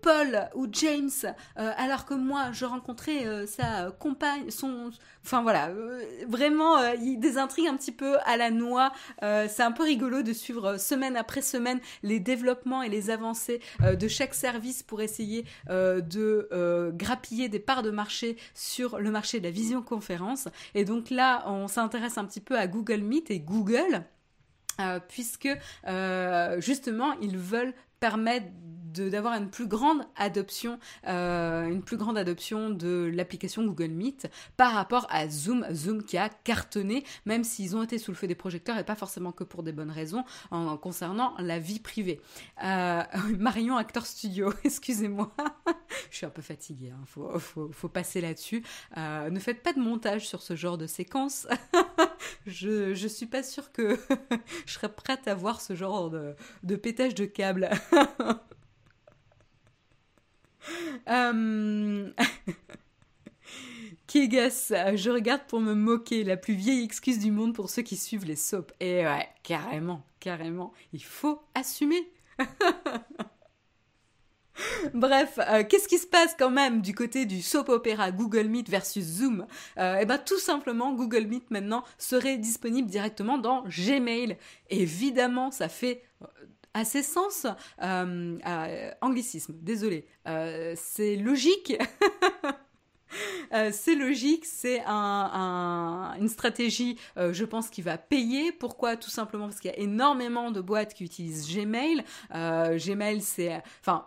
[0.03, 1.11] Paul ou James,
[1.57, 4.90] alors que moi je rencontrais sa compagne, son,
[5.24, 5.70] enfin voilà,
[6.28, 8.92] vraiment des intrigues un petit peu à la noix.
[9.20, 13.61] c'est un peu rigolo de suivre euh, semaine après semaine les développements et les avancées
[13.82, 16.48] euh, de chaque service pour essayer euh, de
[16.94, 20.48] grappiller des parts de marché sur le marché de la visioconférence.
[20.74, 24.04] Et donc là, on s'intéresse un petit peu à Google Meet et Google.
[25.08, 25.48] puisque
[26.58, 28.46] justement ils veulent permettre
[28.92, 34.72] d'avoir une plus grande adoption, euh, une plus grande adoption de l'application Google Meet par
[34.72, 38.35] rapport à Zoom, Zoom qui a cartonné, même s'ils ont été sous le feu des
[38.35, 42.20] projecteurs et pas forcément que pour des bonnes raisons en, concernant la vie privée.
[42.64, 43.02] Euh,
[43.38, 45.33] Marion Actor Studio, excusez-moi,
[46.11, 47.05] je suis un peu fatiguée, hein.
[47.07, 48.62] faut, passer là-dessus.
[48.96, 51.46] Euh, ne faites pas de montage sur ce genre de séquence.
[52.46, 53.98] je, je suis pas sûre que
[54.66, 57.70] je serais prête à voir ce genre de, de pétage de câble.
[61.09, 62.11] Euh...
[64.07, 67.96] Kegas, je regarde pour me moquer, la plus vieille excuse du monde pour ceux qui
[67.96, 68.75] suivent les soaps.
[68.79, 72.11] Et ouais, carrément, carrément, il faut assumer.
[74.94, 78.68] Bref, euh, qu'est-ce qui se passe quand même du côté du soap opéra Google Meet
[78.68, 79.46] versus Zoom?
[79.79, 84.37] Euh, Eh ben tout simplement, Google Meet maintenant serait disponible directement dans Gmail.
[84.70, 86.03] Évidemment, ça fait
[86.76, 87.46] euh, assez sens.
[89.00, 90.06] anglicisme, désolé.
[90.76, 91.74] c'est logique.
[93.70, 98.52] c'est logique, c'est une stratégie, je pense, qui va payer.
[98.52, 98.96] Pourquoi?
[98.96, 102.04] Tout simplement parce qu'il y a énormément de boîtes qui utilisent Gmail.
[102.30, 104.06] Gmail, c'est, enfin,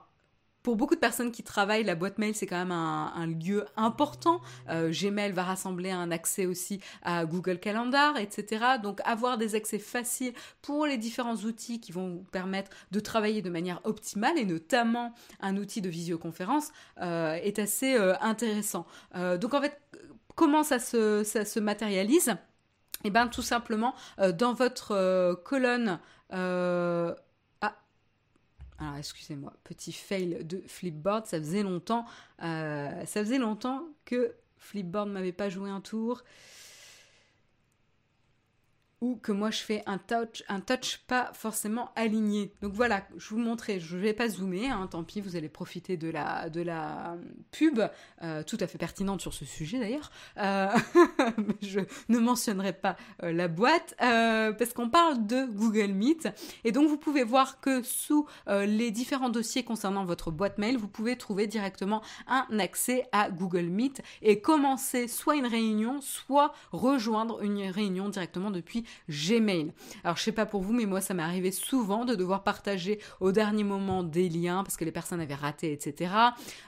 [0.66, 4.42] pour beaucoup de personnes qui travaillent, la boîte mail, c'est quand même un, lieu important.
[4.68, 8.66] Euh, Gmail va rassembler un accès aussi à Google Calendar, etc.
[8.82, 13.44] Donc avoir des accès faciles pour les différents outils qui vont vous permettre de travailler
[13.44, 18.88] de manière optimale, et notamment un outil de visioconférence, euh, est assez euh, intéressant.
[19.14, 19.80] donc en fait,
[20.34, 22.34] comment ça se, matérialise?
[23.04, 23.94] Eh bien tout simplement,
[24.34, 26.00] dans votre colonne
[28.78, 32.06] alors excusez-moi, petit fail de Flipboard, ça faisait longtemps,
[32.44, 36.24] euh, ça faisait longtemps que Flipboard m'avait pas joué un tour
[39.02, 42.54] ou que moi je fais un touch, un touch pas forcément aligné.
[42.62, 45.98] Donc voilà, je vous montrer, je vais pas zoomer, hein, tant pis, vous allez profiter
[45.98, 47.18] de la, de la
[47.52, 47.80] pub,
[48.24, 50.12] euh, tout à fait pertinente sur ce sujet d'ailleurs.
[50.38, 50.70] Euh,
[51.62, 56.30] je ne mentionnerai pas euh, la boîte parce qu'on parle de Google Meet
[56.64, 60.88] et donc vous pouvez voir que sous les différents dossiers concernant votre boîte mail, vous
[60.88, 67.44] pouvez trouver directement un accès à Google Meet et commencer soit une réunion, soit rejoindre
[67.44, 69.74] une réunion directement depuis Gmail.
[70.04, 73.00] Alors je sais pas pour vous, mais moi ça m'est arrivé souvent de devoir partager
[73.20, 76.14] au dernier moment des liens parce que les personnes avaient raté, etc.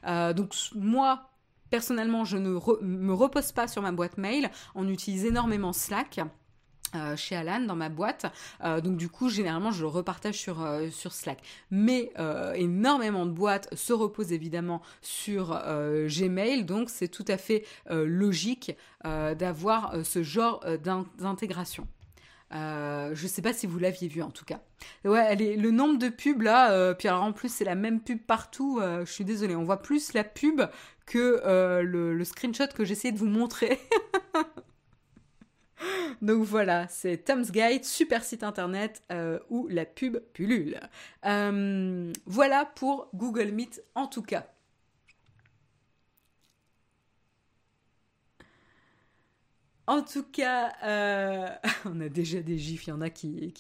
[0.06, 1.30] Euh, donc moi
[1.70, 4.50] personnellement, je ne me repose pas sur ma boîte mail.
[4.76, 6.20] On utilise énormément Slack.
[6.96, 8.28] Euh, chez Alan dans ma boîte
[8.64, 12.14] euh, donc du coup généralement je le repartage sur, sur Slack mais
[12.56, 19.98] énormément de boîtes se reposent évidemment sur Gmail donc c'est tout à fait logique d'avoir
[20.06, 20.64] ce genre
[21.18, 21.90] d'intégration
[22.54, 24.62] euh, je sais pas si vous l'aviez vu en tout cas.
[25.04, 28.20] Ouais, le nombre de pubs là, euh, puis alors en plus c'est la même pub
[28.20, 30.62] partout, euh, je suis désolée, on voit plus la pub
[31.06, 31.42] que
[31.84, 33.80] le, screenshot que j'essayais de vous montrer.
[36.22, 39.04] Donc voilà, c'est Tom's Guide, super site internet
[39.50, 40.80] où la pub pullule.
[41.24, 44.48] voilà pour Google Meet en tout cas.
[49.88, 51.48] En tout cas, euh,
[51.86, 53.54] on a déjà des gifs, il y en a qui,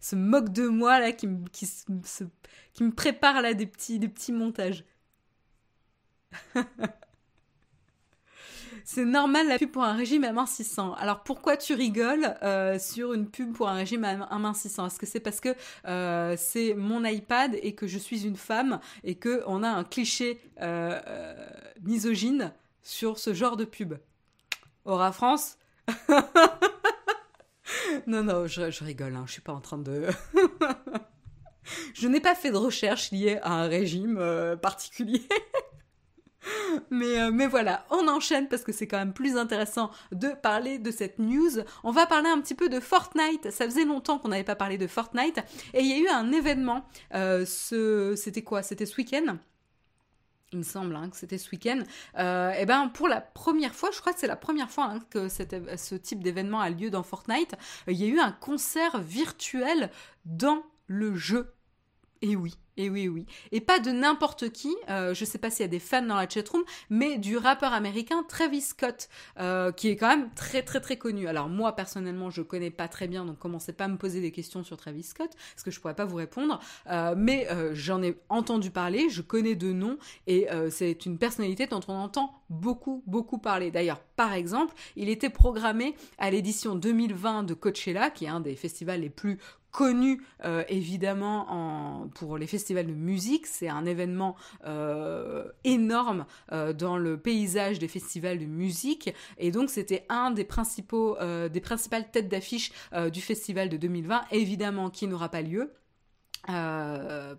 [0.00, 4.84] se moquent de moi, qui, me préparent là des petits, des petits montages.
[8.86, 10.94] C'est normal la pub pour un régime amincissant.
[10.94, 14.86] Alors pourquoi tu rigoles euh, sur une pub pour un régime amincissant?
[14.86, 15.54] Est-ce que c'est parce que
[15.86, 19.84] euh, c'est mon iPad et que je suis une femme et que on a un
[19.84, 20.38] cliché
[21.82, 23.94] misogyne sur ce genre de pub?
[24.84, 25.56] Aura France,
[28.06, 30.06] non, non, je, rigole, hein, je suis pas en train de...
[31.94, 35.22] je n'ai pas fait de recherche liée à un régime euh, particulier.
[36.90, 40.78] Mais, euh, mais voilà, on enchaîne parce que c'est quand même plus intéressant de parler
[40.78, 41.50] de cette news.
[41.82, 43.50] On va parler un petit peu de Fortnite.
[43.50, 45.38] Ça faisait longtemps qu'on n'avait pas parlé de Fortnite.
[45.72, 46.84] Et il y a eu un événement.
[47.14, 48.14] Euh, ce...
[48.16, 48.62] C'était quoi?
[48.62, 49.38] C'était ce week-end?
[50.52, 51.82] Il me semble hein, que c'était ce week-end,
[52.18, 55.00] euh, et ben pour la première fois, je crois que c'est la première fois hein,
[55.10, 57.54] que ce type d'événement a lieu dans Fortnite,
[57.88, 59.90] euh, il y a eu un concert virtuel
[60.24, 61.52] dans le jeu.
[62.24, 63.26] Et oui, et oui, oui.
[63.52, 66.14] Et pas de n'importe qui, euh, je sais pas s'il y a des fans dans
[66.14, 70.80] la chatroom, mais du rappeur américain Travis Scott, euh, qui est quand même très très
[70.80, 71.28] très connu.
[71.28, 74.30] Alors moi personnellement je connais pas très bien, donc commencez pas à me poser des
[74.30, 76.60] questions sur Travis Scott, parce que je pourrais pas vous répondre,
[76.90, 81.82] euh, mais j'en ai entendu parler, je connais de noms, et c'est une personnalité dont
[81.88, 83.70] on entend beaucoup beaucoup parler.
[83.70, 88.56] D'ailleurs, par exemple, il était programmé à l'édition 2020 de Coachella, qui est un des
[88.56, 89.38] festivals les plus
[89.74, 93.46] connu euh, évidemment en, pour les festivals de musique.
[93.48, 99.12] C'est un événement euh, énorme euh, dans le paysage des festivals de musique.
[99.36, 101.18] Et donc c'était un des principaux,
[101.52, 102.70] des principales têtes d'affiche
[103.12, 105.72] du festival de 2020, évidemment qui n'aura pas lieu.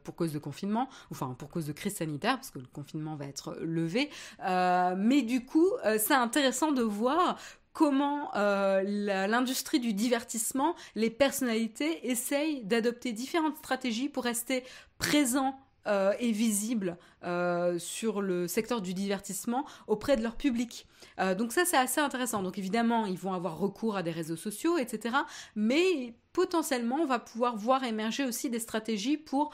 [0.03, 3.25] pour cause de confinement, enfin pour cause de crise sanitaire, parce que le confinement va
[3.27, 4.09] être levé.
[4.41, 7.37] mais du coup, c'est intéressant de voir
[7.75, 8.81] comment euh,
[9.27, 14.63] l'industrie du divertissement, les personnalités essayent d'adopter différentes stratégies pour rester
[14.97, 20.87] présents euh, et visibles euh, sur le secteur du divertissement auprès de leur public.
[21.37, 22.41] donc ça c'est assez intéressant.
[22.41, 25.17] Donc évidemment ils vont avoir recours à des réseaux sociaux, etc.
[25.55, 29.51] Mais potentiellement on va pouvoir voir émerger aussi des stratégies pour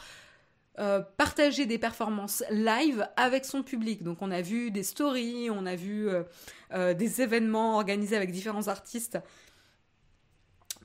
[1.17, 4.03] partager des performances live avec son public.
[4.03, 6.09] Donc on a vu des stories, on a vu
[6.73, 9.19] des événements organisés avec différents artistes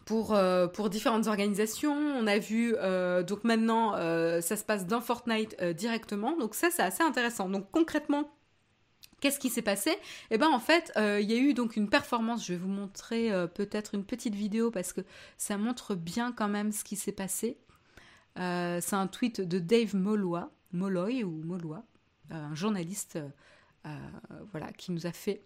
[0.07, 1.93] pour, euh, pour différentes organisations.
[1.93, 6.37] On a vu, euh, donc maintenant, euh, ça se passe dans Fortnite directement.
[6.39, 7.51] Donc ça, c'est assez intéressant.
[7.51, 8.33] Donc concrètement,
[9.21, 9.97] Qu'est-ce qui s'est passé?
[10.31, 12.45] Eh ben en fait, il y a eu donc une performance.
[12.45, 15.01] Je vais vous montrer peut-être une petite vidéo parce que
[15.39, 17.57] ça montre bien quand même ce qui s'est passé.
[18.37, 21.81] C'est un tweet de Dave Molloy, Molloy ou Molloy,
[22.31, 23.19] un journaliste,
[24.53, 25.43] voilà, qui nous a fait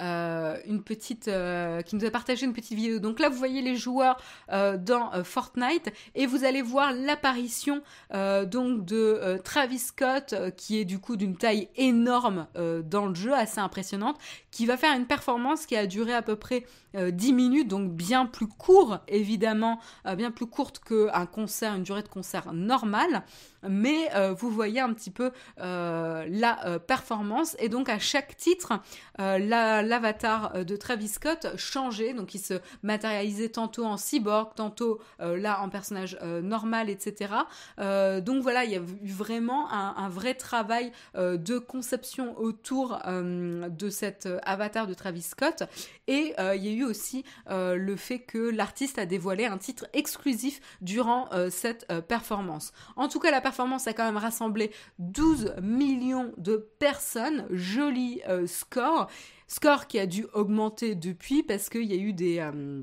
[0.00, 1.82] euh, une petite, euh,
[2.12, 2.98] partagé une petite vidéo.
[2.98, 4.20] Donc là, vous voyez les joueurs
[4.52, 7.82] euh, dans Fortnite et vous allez voir l'apparition
[8.12, 13.60] donc de Travis Scott, qui est du coup d'une taille énorme dans le jeu, assez
[13.60, 14.18] impressionnante,
[14.50, 16.64] qui va faire une performance qui a duré à peu près
[16.94, 19.78] 10 minutes, donc bien plus court, évidemment,
[20.16, 23.24] bien plus courte qu'un concert, une durée de concert normale.
[23.66, 27.56] Mais euh, vous voyez un petit peu euh, la euh, performance.
[27.58, 28.80] Et donc à chaque titre
[29.18, 32.14] l'avatar de Travis Scott changeait.
[32.14, 37.32] Donc il se matérialisait tantôt en cyborg tantôt là en personnage normal etc
[37.78, 44.28] donc voilà il y a eu vraiment un, vrai travail de conception autour de cet
[44.42, 45.64] avatar de Travis Scott.
[46.06, 50.60] Et il y a eu aussi le fait que l'artiste a dévoilé un titre exclusif
[50.80, 56.56] durant cette performance en tout cas la performance a quand même rassemblé 12 millions de
[56.78, 57.46] personnes.
[57.50, 59.08] Joli euh, score.
[59.46, 62.38] Score qui a dû augmenter depuis parce qu'il y a eu des...
[62.38, 62.82] Euh,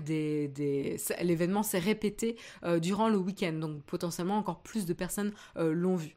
[0.00, 5.96] des, l'événement s'est répété euh, durant le week-end, donc potentiellement encore plus de personnes l'ont
[5.96, 6.16] vu.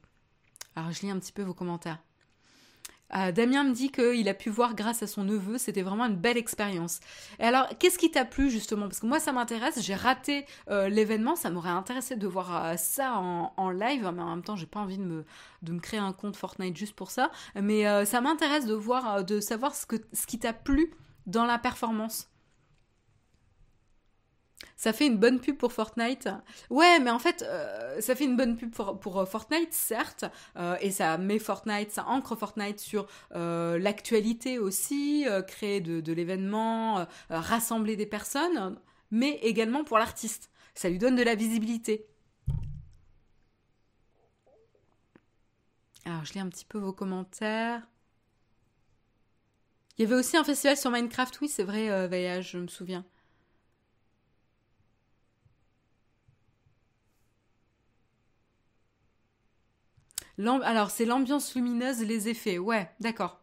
[0.78, 2.02] Alors je lis un petit peu vos commentaires.
[3.16, 6.16] Euh, Damien me dit qu'il a pu voir grâce à son neveu, c'était vraiment une
[6.16, 7.00] belle expérience.
[7.40, 8.88] Et alors, qu'est-ce qui t'a plu justement?
[8.88, 12.78] Parce que moi, ça m'intéresse, j'ai raté euh, l'événement, ça m'aurait intéressé de voir euh,
[12.78, 15.26] ça en, live, mais en même temps, j'ai pas envie de me,
[15.62, 17.32] de me créer un compte Fortnite juste pour ça.
[17.56, 20.94] Mais ça m'intéresse de voir, de savoir ce, que, ce qui t'a plu
[21.26, 22.30] dans la performance.
[24.78, 26.28] Ça fait une bonne pub pour Fortnite.
[26.70, 30.26] Ouais, mais en fait, euh, ça fait une bonne pub pour, euh, Fortnite, certes,
[30.58, 37.96] euh, et ça met Fortnite, ça ancre Fortnite sur l'actualité aussi, créer de, l'événement, rassembler
[37.96, 38.78] des personnes,
[39.12, 40.50] mais également pour l'artiste.
[40.74, 42.06] Ça lui donne de la visibilité.
[46.06, 47.82] Alors, je lis un petit peu vos commentaires.
[49.98, 53.06] Il y avait aussi un festival sur Minecraft, oui, c'est vrai, Voyage, je me souviens.
[60.38, 62.58] Alors, c'est l'ambiance lumineuse, les effets.
[62.58, 63.42] Ouais, d'accord.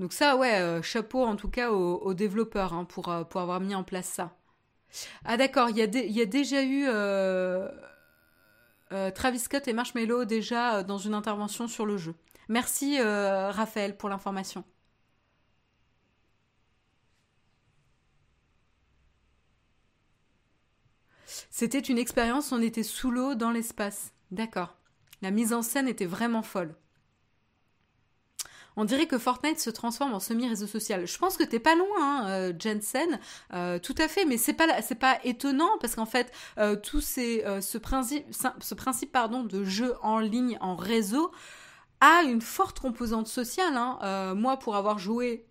[0.00, 3.60] Donc ça, ouais, euh, chapeau en tout cas aux, développeurs hein, pour, euh, pour avoir
[3.60, 4.34] mis en place ça.
[5.24, 7.68] Ah d'accord, il y, y, a déjà eu euh,
[9.14, 12.14] Travis Scott et Marshmello déjà dans une intervention sur le jeu.
[12.48, 14.64] Merci Raphaël pour l'information.
[21.50, 24.12] C'était une expérience, on était sous l'eau dans l'espace.
[24.32, 24.79] D'accord.
[25.22, 26.74] La mise en scène était vraiment folle.
[28.76, 31.06] On dirait que Fortnite se transforme en semi-réseau social.
[31.06, 33.18] Je pense que t'es pas loin, hein, euh, Jensen.
[33.52, 34.68] Euh, tout à fait, mais c'est pas
[34.98, 38.24] pas étonnant parce qu'en fait, euh, tout ces, ce principe,
[38.60, 41.30] ce principe pardon de jeu en ligne, en réseau,
[42.00, 43.76] a une forte composante sociale.
[43.76, 44.34] Hein.
[44.34, 45.46] moi, pour avoir joué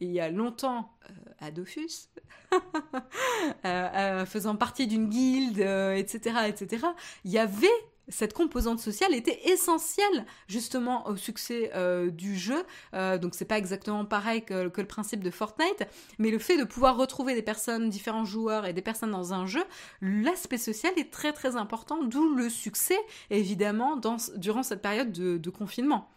[0.00, 0.90] il y a longtemps
[1.38, 2.08] à Dofus,
[4.26, 6.86] faisant partie d'une guilde, etc., etc.,
[7.24, 7.68] il y avait
[8.12, 12.62] cette composante sociale était essentielle justement au succès euh, du jeu.
[12.94, 15.84] Euh, donc c'est pas exactement pareil que, le principe de Fortnite,
[16.18, 19.46] mais le fait de pouvoir retrouver des personnes, différents joueurs et des personnes dans un
[19.46, 19.64] jeu,
[20.00, 22.98] l'aspect social est très très important, d'où le succès
[23.30, 26.08] évidemment dans, durant cette période de, de confinement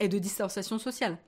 [0.00, 1.18] et de distanciation sociale.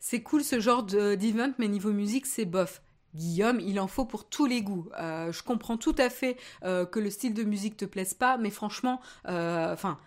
[0.00, 2.82] C'est cool ce genre d'event, mais niveau musique, c'est bof.
[3.14, 4.88] Guillaume, il en faut pour tous les goûts.
[4.98, 8.36] Euh, je comprends tout à fait euh, que le style de musique te plaise pas,
[8.38, 9.98] mais franchement, euh, enfin,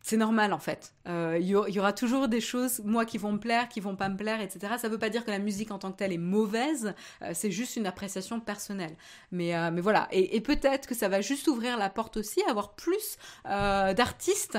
[0.00, 0.94] c'est normal en fait.
[1.06, 4.16] Il y, aura toujours des choses, moi, qui vont me plaire, qui vont pas me
[4.16, 4.74] plaire, etc.
[4.78, 6.94] Ça veut pas dire que la musique en tant que telle est mauvaise,
[7.32, 8.96] c'est juste une appréciation personnelle.
[9.32, 12.50] Mais, mais voilà, et, et peut-être que ça va juste ouvrir la porte aussi à
[12.50, 14.58] avoir plus d'artistes,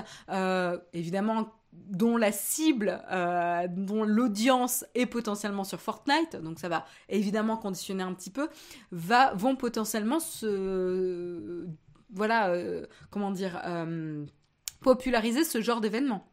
[0.92, 7.58] évidemment dont la cible, euh, dont l'audience est potentiellement sur Fortnite, donc ça va évidemment
[7.58, 8.50] conditionner un petit peu,
[8.92, 11.68] va, vont potentiellement se,
[12.12, 14.26] voilà, euh, comment dire, euh,
[14.82, 16.32] populariser ce genre d'événement.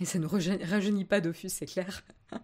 [0.00, 2.04] Et ça ne rajeunit pas Dofus, c'est clair.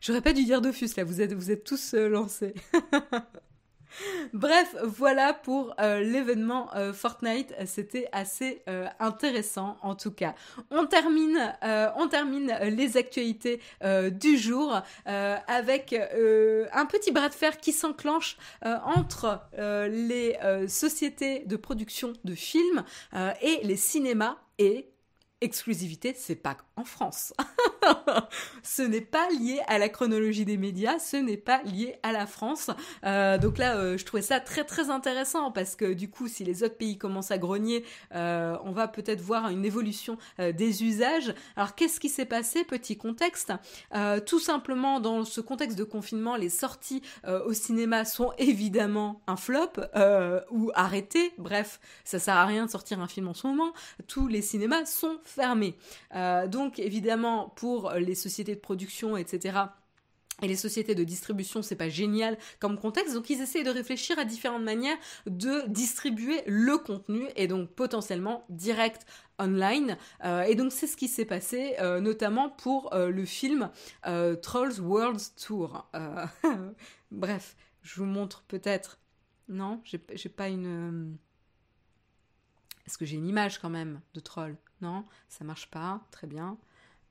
[0.00, 2.54] J'aurais pas dû dire Dofus là, vous êtes, vous êtes tous lancés.
[4.32, 7.54] Bref, voilà pour euh, l'événement euh, Fortnite.
[7.66, 10.34] C'était assez euh, intéressant en tout cas.
[10.70, 11.54] On termine,
[11.96, 13.60] on termine les actualités
[14.12, 19.40] du jour avec un petit bras de fer qui s'enclenche entre
[19.88, 20.38] les
[20.68, 22.84] sociétés de production de films
[23.40, 24.88] et les cinémas et
[25.40, 27.32] exclusivité, c'est pas en France.
[28.62, 32.26] ce n'est pas lié à la chronologie des médias, ce n'est pas lié à la
[32.26, 32.70] France.
[33.04, 36.44] Euh, donc là, euh, je trouvais ça très très intéressant parce que du coup, si
[36.44, 41.34] les autres pays commencent à grogner, euh, on va peut-être voir une évolution des usages.
[41.56, 42.64] Alors qu'est-ce qui s'est passé?
[42.64, 43.52] Petit contexte.
[44.26, 49.72] tout simplement, dans ce contexte de confinement, les sorties au cinéma sont évidemment un flop
[50.50, 51.32] ou arrêtées.
[51.38, 53.72] Bref, ça sert à rien de sortir un film en ce moment.
[54.06, 55.76] Tous les cinémas sont fermés.
[56.48, 59.66] donc évidemment, pour les sociétés de production, etc.,
[60.42, 63.14] et les sociétés de distribution, c'est pas génial comme contexte.
[63.14, 64.96] Donc ils essayent de réfléchir à différentes manières
[65.26, 69.06] de distribuer le contenu et donc potentiellement direct
[69.38, 69.96] online.
[70.24, 73.70] Euh, et donc c'est ce qui s'est passé euh, notamment pour euh, le film
[74.42, 75.88] Trolls World Tour.
[77.12, 78.98] Bref, je vous montre peut-être.
[79.48, 81.16] Non, j'ai pas une.
[82.86, 84.56] Est-ce que j'ai une image quand même de troll?
[84.80, 86.06] Non, ça marche pas.
[86.10, 86.58] Très bien.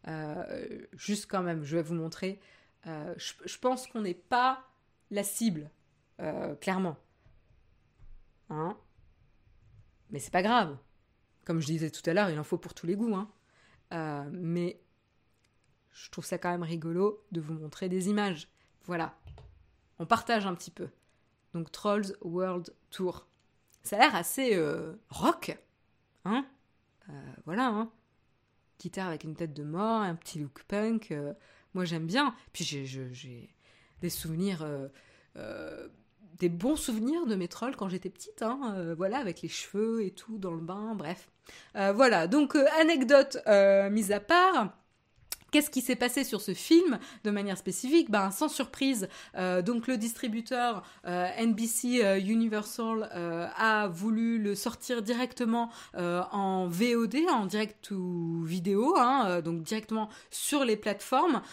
[0.07, 2.39] Euh, juste quand même, je vais vous montrer.
[2.87, 4.67] Euh, je, pense qu'on n'est pas
[5.09, 5.69] la cible,
[6.19, 6.97] euh, clairement.
[8.49, 8.77] Hein?
[10.09, 10.77] Mais c'est pas grave.
[11.45, 13.15] Comme je disais tout à l'heure, il en faut pour tous les goûts.
[13.15, 13.29] Hein.
[14.31, 14.79] mais
[15.91, 18.49] je trouve ça quand même rigolo de vous montrer des images.
[18.85, 19.15] Voilà.
[19.99, 20.89] On partage un petit peu.
[21.53, 23.27] Donc Trolls World Tour.
[23.83, 24.57] Ça a l'air assez
[25.09, 25.57] rock.
[26.25, 26.45] Hein
[27.45, 27.91] Voilà, hein
[28.83, 31.11] guitare avec une tête de mort, un petit look punk.
[31.11, 31.33] Euh,
[31.73, 32.35] moi, j'aime bien.
[32.51, 33.49] Puis j'ai
[34.01, 34.87] des souvenirs, euh,
[35.37, 35.87] euh,
[36.37, 38.41] des bons souvenirs de mes trolls quand j'étais petite.
[38.41, 40.95] Hein, voilà, avec les cheveux et tout dans le bain.
[40.95, 41.29] Bref.
[41.73, 42.27] voilà.
[42.27, 43.37] Donc anecdote
[43.91, 44.77] mise à part.
[45.53, 49.85] Qu'est-ce qui s'est passé sur ce film de manière spécifique ben, Sans surprise, euh, donc
[49.85, 53.07] le distributeur euh, NBC euh, Universal
[53.55, 60.65] a voulu le sortir directement en VOD, en direct ou vidéo, hein, donc directement sur
[60.65, 61.43] les plateformes.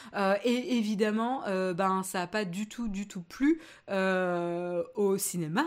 [0.45, 1.43] et évidemment,
[1.75, 5.67] ben, ça n'a pas du tout, du tout plu au cinéma.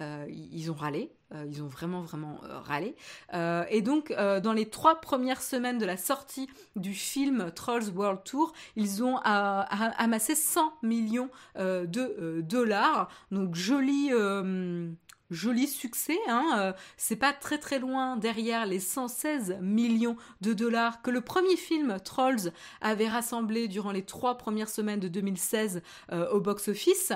[0.00, 0.26] Hein.
[0.28, 2.96] ils ont râlé, euh, ils ont vraiment, vraiment euh, râlé.
[3.34, 8.24] Euh, et donc, dans les trois premières semaines de la sortie du film Trolls World
[8.24, 13.08] Tour, ils ont amassé 100 millions de dollars.
[13.30, 14.10] Donc, joli
[15.30, 16.18] joli succès.
[16.28, 21.56] Hein, c'est pas très très loin derrière les 116 millions de dollars que le premier
[21.56, 25.82] film Trolls avait rassemblé durant les trois premières semaines de 2016
[26.32, 27.12] au box-office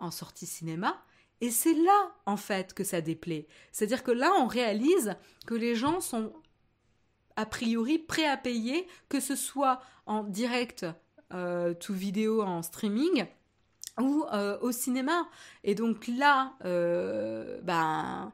[0.00, 0.96] en sortie cinéma.
[1.44, 3.46] Et c'est là, en fait, que ça déplaît.
[3.70, 5.14] C'est-à-dire que là, on réalise
[5.46, 6.32] que les gens sont
[7.36, 10.86] a priori prêts à payer, que ce soit en direct,
[11.34, 13.26] euh, tout vidéo en streaming,
[14.00, 15.28] ou euh, au cinéma.
[15.64, 18.32] Et donc là, euh, ben,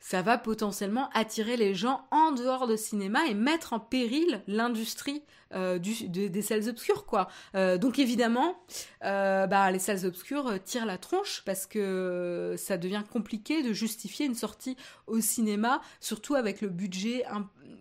[0.00, 5.22] ça va potentiellement attirer les gens en dehors de cinéma et mettre en péril l'industrie
[5.54, 7.28] euh, des salles obscures quoi.
[7.54, 8.62] Euh, donc évidemment,
[9.04, 14.26] euh, bah, les salles obscures tirent la tronche parce que ça devient compliqué de justifier
[14.26, 14.76] une sortie
[15.06, 17.24] au cinéma, surtout avec le budget,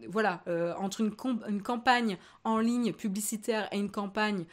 [0.07, 0.43] voilà,
[0.79, 1.13] entre une,
[1.49, 4.45] une, campagne en ligne publicitaire et une campagne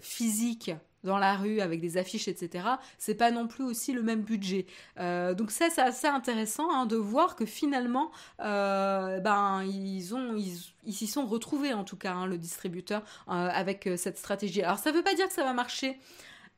[0.00, 0.72] physique
[1.06, 2.68] dans la rue avec des affiches, etc.
[2.98, 4.66] C'est pas non plus aussi le même budget.
[4.98, 10.36] Euh, donc ça, c'est assez intéressant hein, de voir que finalement, euh, ben ils ont
[10.36, 14.62] ils, s'y sont retrouvés en tout cas hein, le distributeur euh, avec cette stratégie.
[14.62, 15.98] Alors ça veut pas dire que ça va marcher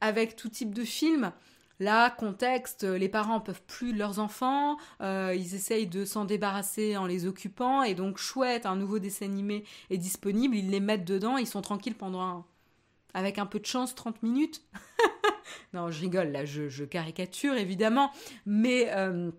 [0.01, 1.33] avec tout type de film.
[1.81, 7.07] Là, contexte, les parents peuvent plus de leurs enfants, ils essayent de s'en débarrasser en
[7.07, 11.37] les occupant, et donc chouette, un nouveau dessin animé est disponible, ils les mettent dedans,
[11.37, 12.45] ils sont tranquilles pendant un,
[13.15, 14.63] avec un peu de chance 30 minutes.
[15.73, 18.13] non, je rigole, là, je, caricature évidemment,
[18.47, 18.91] mais...
[18.95, 19.31] Euh,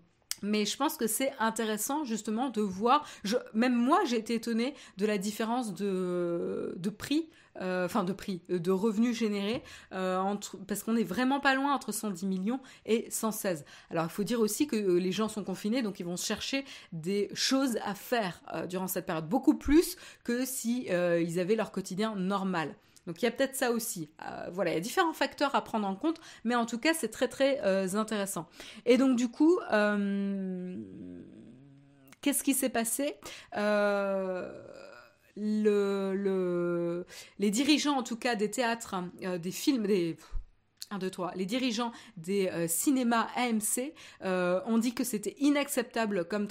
[0.42, 3.06] mais je pense que c'est intéressant justement de voir,
[3.54, 7.28] même moi j'ai été étonnée de la différence de, de prix,
[7.60, 9.62] euh, enfin de prix, de revenus générés,
[9.92, 13.66] euh, entre, parce qu'on est vraiment pas loin entre 110 millions et 116.
[13.90, 16.64] Alors il faut dire aussi que les gens sont confinés, donc ils vont chercher
[16.94, 22.76] des choses à faire durant cette période, beaucoup plus que si avaient leur quotidien normal.
[23.08, 24.10] Donc il y a peut-être ça aussi.
[24.22, 26.94] Euh, voilà, il y a différents facteurs à prendre en compte, mais en tout cas
[26.94, 28.48] c'est très très euh, intéressant.
[28.86, 30.76] Et donc du coup, euh,
[32.22, 33.16] qu'est-ce qui s'est passé?
[35.42, 37.06] Le,
[37.40, 38.96] les dirigeants en tout cas des théâtres,
[39.40, 40.18] des films, des
[40.92, 41.32] 1, 2, 3.
[41.36, 46.48] Les dirigeants des cinémas AMC ont dit que c'était inacceptable comme,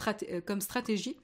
[0.47, 1.17] comme stratégie.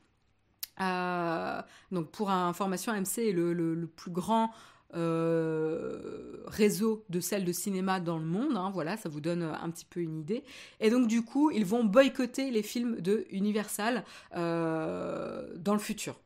[0.78, 4.52] donc pour information, AMC est le, le plus grand
[4.94, 8.56] euh, réseau de salles de cinéma dans le monde.
[8.56, 10.44] Hein, voilà, ça vous donne un petit peu une idée.
[10.80, 14.04] Et donc du coup, ils vont boycotter les films de Universal
[14.36, 16.20] euh, dans le futur.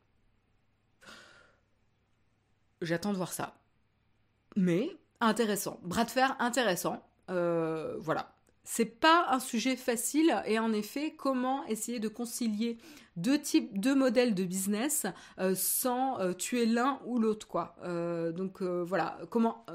[2.81, 3.55] J'attends de voir ça.
[4.55, 4.89] Mais
[5.19, 5.79] intéressant.
[5.83, 7.03] Bras de fer intéressant.
[7.29, 8.33] Euh, voilà.
[8.63, 12.77] C'est pas un sujet facile et en effet, comment essayer de concilier
[13.19, 15.05] deux types, deux modèles de business
[15.39, 17.75] euh, sans euh, tuer l'un ou l'autre quoi.
[17.83, 19.65] Euh, donc voilà, comment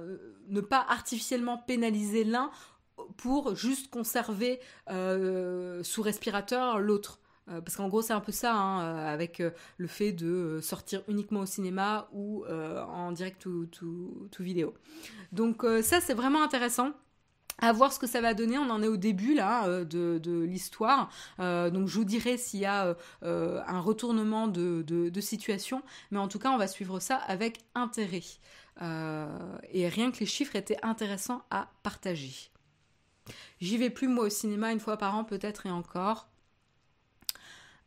[0.49, 2.51] ne pas artificiellement pénaliser l'un
[3.17, 7.21] pour juste conserver sous respirateur l'autre.
[7.47, 9.43] parce qu'en gros, c'est un peu ça, hein, avec
[9.77, 14.75] le fait de sortir uniquement au cinéma ou en direct ou tout vidéo.
[15.33, 16.93] Donc ça, c'est vraiment intéressant
[17.59, 18.59] à voir ce que ça va donner.
[18.59, 21.11] On en est au début là euh, de, l'histoire.
[21.41, 25.83] Euh, donc je vous dirai s'il y a euh, un retournement de, situation.
[26.11, 28.23] Mais en tout cas, on va suivre ça avec intérêt.
[28.81, 32.51] et rien que les chiffres étaient intéressants à partager.
[33.61, 36.29] J'y vais plus moi au cinéma une fois par an peut-être et encore.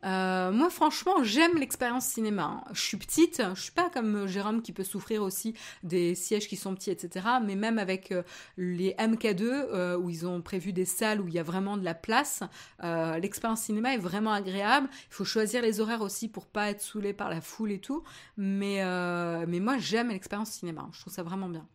[0.04, 2.62] Euh, moi, franchement, j'aime l'expérience cinéma.
[2.64, 2.64] Hein.
[2.72, 6.56] Je suis petite, je suis pas comme Jérôme qui peut souffrir aussi des sièges qui
[6.56, 7.26] sont petits, etc.
[7.44, 8.22] Mais même avec euh,
[8.56, 11.84] les MK2, euh, où ils ont prévu des salles où il y a vraiment de
[11.84, 12.42] la place,
[12.82, 14.88] l'expérience cinéma est vraiment agréable.
[14.92, 18.04] Il faut choisir les horaires aussi pour pas être saoulé par la foule et tout.
[18.36, 18.82] Mais,
[19.46, 20.88] moi, j'aime l'expérience cinéma.
[20.92, 21.66] Je trouve ça vraiment bien.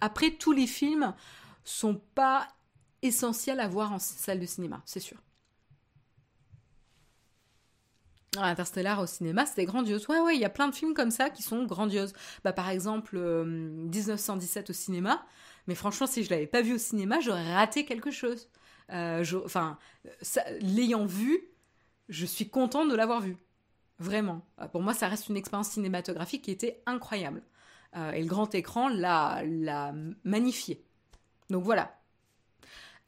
[0.00, 1.14] Après, tous les films
[1.64, 2.48] sont pas
[3.02, 5.18] essentiels à voir en salle de cinéma, c'est sûr.
[8.42, 10.08] Interstellar au cinéma, c'était grandiose.
[10.08, 12.12] Ouais, ouais, il y a plein de films comme ça qui sont grandioses.
[12.44, 15.24] Bah, par exemple, 1917 euh, au cinéma.
[15.66, 18.48] Mais franchement, si je l'avais pas vu au cinéma, j'aurais raté quelque chose.
[18.90, 19.78] Euh, enfin,
[20.60, 21.40] l'ayant vu,
[22.08, 23.36] je suis contente de l'avoir vu.
[23.98, 24.46] Vraiment.
[24.60, 27.42] Euh, pour moi, ça reste une expérience cinématographique qui était incroyable.
[28.14, 29.42] et le grand écran l'a
[30.24, 30.84] magnifié.
[31.50, 31.98] Donc voilà.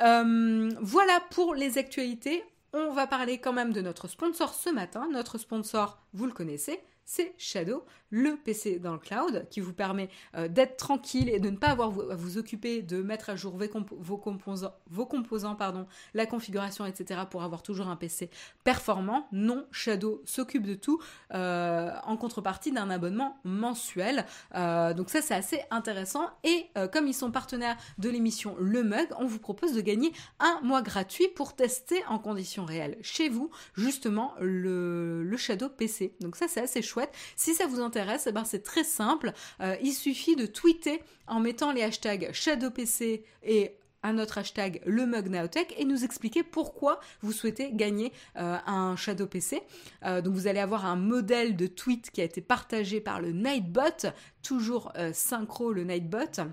[0.01, 2.43] voilà pour les actualités
[2.73, 5.09] on va parler quand même de notre sponsor ce matin.
[5.13, 6.81] Notre sponsor, vous le connaissez,
[7.13, 11.51] c'est Shadow, le PC dans le cloud qui vous permet euh, d'être tranquille et de
[11.51, 15.59] ne pas avoir à vous occuper de mettre à jour vos, composants,
[16.15, 17.23] la configuration, etc.
[17.29, 18.31] pour avoir toujours un PC
[18.63, 19.27] performant.
[19.33, 21.03] Non, Shadow s'occupe de tout
[21.35, 24.25] euh, en contrepartie d'un abonnement mensuel.
[24.55, 26.31] Euh, donc ça, c'est assez intéressant.
[26.45, 30.61] Et comme ils sont partenaires de l'émission Le Mug, on vous propose de gagner un
[30.63, 36.15] mois gratuit pour tester en conditions réelles chez vous, justement, le Shadow PC.
[36.21, 37.00] Donc ça, c'est assez chouette.
[37.37, 39.33] Si ça vous intéresse, eh ben c'est très simple.
[39.61, 45.05] Euh, il suffit de tweeter en mettant les hashtags ShadowPC et un autre hashtag le
[45.05, 45.31] mug
[45.77, 49.63] et nous expliquer pourquoi vous souhaitez gagner euh, un Shadow PC.
[50.07, 53.33] Euh, donc vous allez avoir un modèle de tweet qui a été partagé par le
[53.33, 54.09] Nightbot,
[54.43, 56.47] toujours synchro le Nightbot.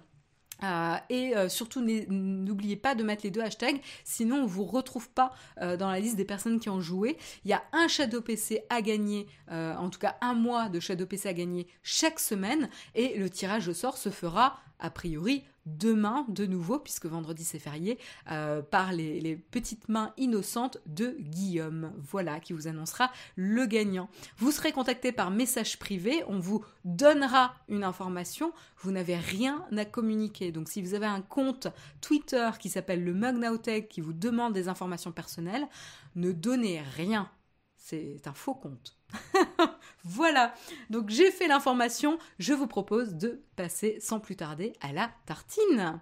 [0.63, 5.09] Euh, et euh, surtout, n'oubliez pas de mettre les deux hashtags, sinon on vous retrouve
[5.09, 7.17] pas euh, dans la liste des personnes qui ont joué.
[7.45, 11.05] Il y a un Shadow PC à gagner, en tout cas un mois de Shadow
[11.05, 16.25] PC à gagner chaque semaine, et le tirage au sort se fera a priori demain
[16.29, 17.99] de nouveau, puisque vendredi c'est férié,
[18.31, 21.93] euh, par les, petites mains innocentes de Guillaume.
[21.97, 24.09] Voilà, qui vous annoncera le gagnant.
[24.37, 29.85] Vous serez contacté par message privé, on vous donnera une information, vous n'avez rien à
[29.85, 30.51] communiquer.
[30.51, 31.67] Donc si vous avez un compte
[32.01, 35.67] Twitter qui s'appelle le Mugnautech qui vous demande des informations personnelles,
[36.15, 37.29] ne donnez rien.
[37.77, 38.96] C'est un faux compte.
[40.03, 40.53] voilà,
[40.89, 45.99] donc j'ai fait l'information, je vous propose de passer sans plus tarder à la tartine.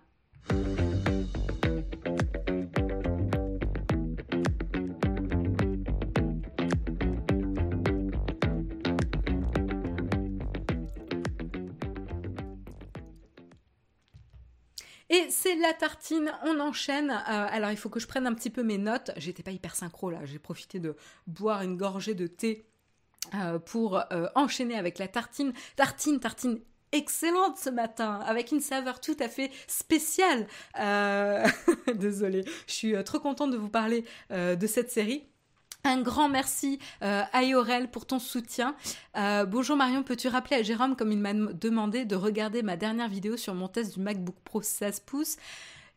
[15.07, 17.11] Et c'est la tartine, on enchaîne.
[17.11, 19.11] Euh, alors il faut que je prenne un petit peu mes notes.
[19.17, 20.95] J'étais pas hyper synchro là, j'ai profité de
[21.27, 22.67] boire une gorgée de thé
[23.33, 25.53] euh, pour euh, enchaîner avec la tartine.
[25.75, 26.59] Tartine, tartine
[26.91, 30.47] excellente ce matin, avec une saveur tout à fait spéciale.
[31.95, 35.25] Désolée, je suis trop contente de vous parler de cette série.
[35.85, 38.75] Un grand merci euh, à Yorel pour ton soutien.
[39.15, 43.07] Euh, bonjour Marion, peux-tu rappeler à Jérôme, comme il m'a demandé, de regarder ma dernière
[43.07, 45.37] vidéo sur mon test du MacBook Pro 16 pouces?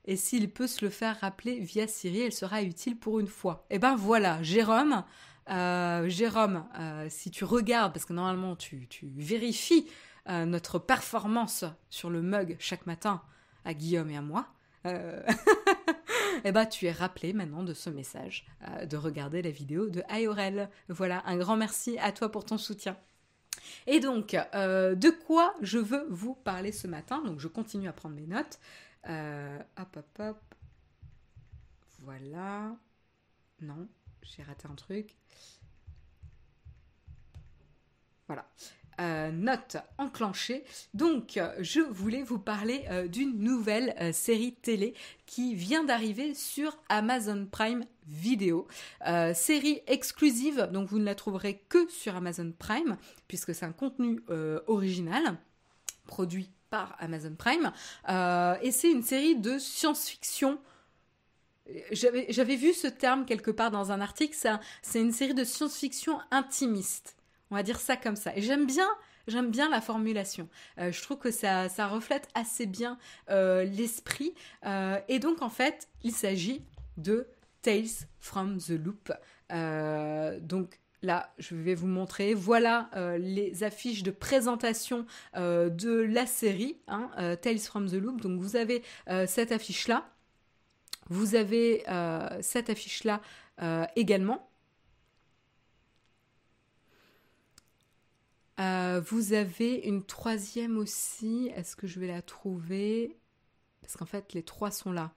[0.04, 3.64] Et s'il peut se le faire rappeler via Siri, elle sera utile pour une fois.
[3.70, 5.04] Et eh ben voilà, Jérôme,
[5.48, 6.64] Jérôme,
[7.08, 9.88] si tu regardes, parce que normalement tu, vérifies
[10.26, 13.22] notre performance sur le mug chaque matin
[13.64, 14.48] à Guillaume et à moi,
[14.84, 18.46] eh ben, tu es rappelé maintenant de ce message,
[18.86, 20.70] de regarder la vidéo de Ayorel.
[20.88, 22.96] Voilà, un grand merci à toi pour ton soutien.
[23.86, 27.22] Et donc, de quoi je veux vous parler ce matin?
[27.24, 28.58] Donc, je continue à prendre mes notes.
[29.06, 30.54] hop, hop, hop.
[32.00, 32.76] Voilà.
[33.60, 33.88] Non,
[34.22, 35.16] j'ai raté un truc.
[38.26, 38.46] Voilà.
[39.00, 40.64] Euh, note enclenchée.
[40.92, 44.92] Donc, je voulais vous parler euh, d'une nouvelle euh, série télé
[45.24, 48.66] qui vient d'arriver sur Amazon Prime Video.
[49.34, 52.96] série exclusive, donc vous ne la trouverez que sur Amazon Prime,
[53.28, 54.22] puisque c'est un contenu
[54.66, 55.36] original
[56.06, 57.70] produit par Amazon Prime.
[58.62, 60.58] et c'est une série de science-fiction
[61.92, 64.36] j'avais vu ce terme quelque part dans un article,
[64.82, 67.16] c'est une série de science-fiction intimiste.
[67.50, 68.36] On va dire ça comme ça.
[68.36, 68.88] Et j'aime bien,
[69.26, 70.48] j'aime bien la formulation.
[70.78, 72.98] Euh, je trouve que ça, reflète assez bien
[73.30, 74.34] euh, l'esprit.
[74.66, 76.62] Euh, et donc, en fait, il s'agit
[76.96, 77.26] de
[77.62, 79.12] Tales from the Loop.
[80.42, 82.34] donc, Là, je vais vous montrer.
[82.34, 82.90] Voilà
[83.20, 85.06] les affiches de présentation
[85.36, 87.08] de la série, hein,
[87.40, 88.20] Tales from the Loop.
[88.20, 88.82] Donc, vous avez
[89.26, 90.10] cette affiche-là.
[91.08, 91.84] Vous avez
[92.42, 93.20] cette affiche-là
[93.96, 94.48] également.
[98.60, 101.50] Euh, vous avez une troisième aussi.
[101.54, 103.16] Est-ce que je vais la trouver?
[103.80, 105.12] Parce qu'en fait, les trois sont là.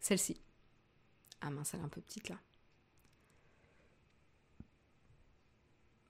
[0.00, 0.40] Celle-ci.
[1.40, 2.36] Ah mince, elle est un peu petite là.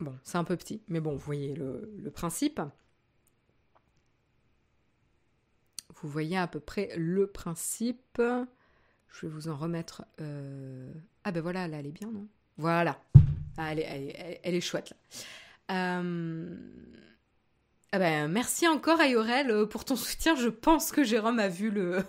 [0.00, 2.60] Bon, c'est un peu petit, mais bon, vous voyez le, principe.
[6.02, 8.20] Vous voyez à peu près le principe.
[8.20, 10.04] Je vais vous en remettre.
[10.20, 10.92] Euh,
[11.24, 12.26] ah ben voilà, là, elle est bien, non?
[12.56, 13.00] Voilà.
[13.56, 16.00] Ah, elle, est, chouette là.
[16.00, 16.56] Euh,
[17.98, 20.36] ah ben, merci encore Ayorel euh, pour ton soutien.
[20.36, 22.04] Je pense que Jérôme a vu le,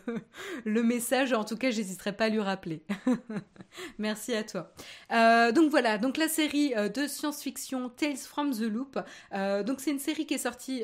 [0.84, 1.34] message.
[1.34, 2.84] En tout cas, j'hésiterai pas à lui rappeler.
[3.98, 4.72] merci à toi.
[5.12, 9.00] Euh, donc voilà, donc la série de science-fiction Tales from the Loop.
[9.66, 10.84] donc c'est une série qui est sortie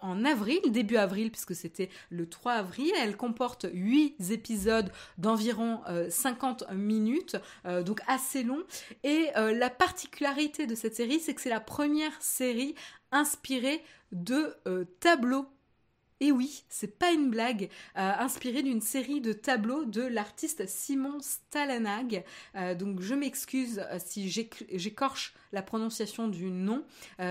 [0.00, 2.92] en avril, début avril, puisque c'était le 3 avril.
[2.98, 7.36] Elle comporte 8 épisodes d'environ 50 minutes,
[7.84, 8.62] donc assez long.
[9.04, 12.74] Et la particularité de cette série, c'est que c'est la première série
[13.12, 13.82] inspirée
[14.12, 15.46] de euh, tableaux.
[16.22, 21.18] Et oui, c'est pas une blague, euh, inspiré d'une série de tableaux de l'artiste Simon
[21.20, 22.24] Stalanag.
[22.56, 26.84] Euh, donc je m'excuse si j'écorche la prononciation du nom.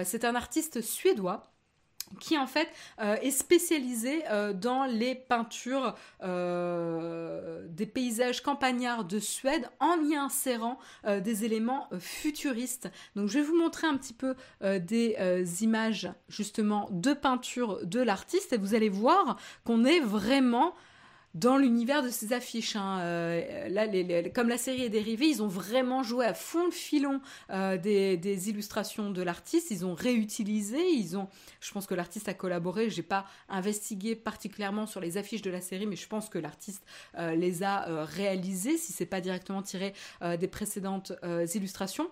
[0.03, 1.53] c'est un artiste suédois
[2.19, 2.69] qui en fait
[3.01, 10.15] euh, est spécialisé euh, dans les peintures euh, des paysages campagnards de Suède en y
[10.15, 12.89] insérant des éléments futuristes.
[13.15, 15.15] Donc je vais vous montrer un petit peu des
[15.61, 20.73] images justement de peinture de l'artiste et vous allez voir qu'on est vraiment
[21.35, 22.75] dans l'univers de ces affiches.
[22.75, 22.99] Hein.
[23.01, 23.87] Euh, là,
[24.29, 27.21] comme la série est dérivée, ils ont vraiment joué à fond le filon
[27.51, 29.69] euh, des, illustrations de l'artiste.
[29.71, 30.79] Ils ont réutilisé.
[30.91, 31.27] Ils ont,
[31.61, 32.89] je pense que l'artiste a collaboré.
[32.89, 36.83] J'ai pas investigué particulièrement sur les affiches de la série, mais je pense que l'artiste
[37.17, 41.13] euh, les a réalisées, si c'est pas directement tiré des précédentes
[41.53, 42.09] illustrations.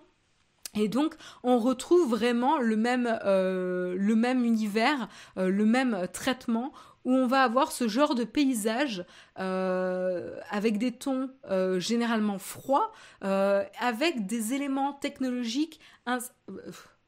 [0.74, 6.72] Et donc, on retrouve vraiment le même, le même univers, le même traitement
[7.04, 9.04] où on va avoir ce genre de paysage
[9.38, 12.92] euh, avec des tons euh, généralement froids,
[13.24, 15.80] euh, avec des éléments technologiques.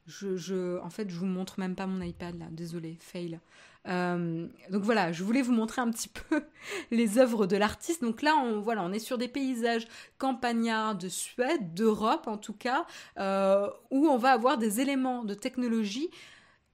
[0.07, 3.38] Je, en fait, je vous montre même pas mon iPad là, désolé, fail.
[3.86, 6.43] donc voilà, je voulais vous montrer un petit peu
[6.91, 8.03] les œuvres de l'artiste.
[8.03, 9.86] Donc là, on, voilà, on est sur des paysages
[10.18, 12.86] campagnards de Suède, d'Europe en tout cas,
[13.16, 16.11] où on va avoir des éléments de technologie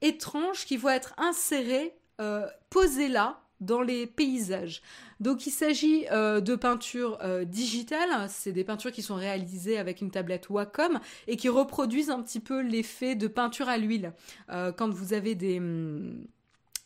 [0.03, 4.81] étranges qui vont être insérés euh, posées là dans les paysages.
[5.21, 10.01] Donc il s'agit euh, de peintures euh, digitales, c'est des peintures qui sont réalisées avec
[10.01, 14.13] une tablette Wacom et qui reproduisent un petit peu l'effet de peinture à l'huile.
[14.49, 15.61] quand vous avez des...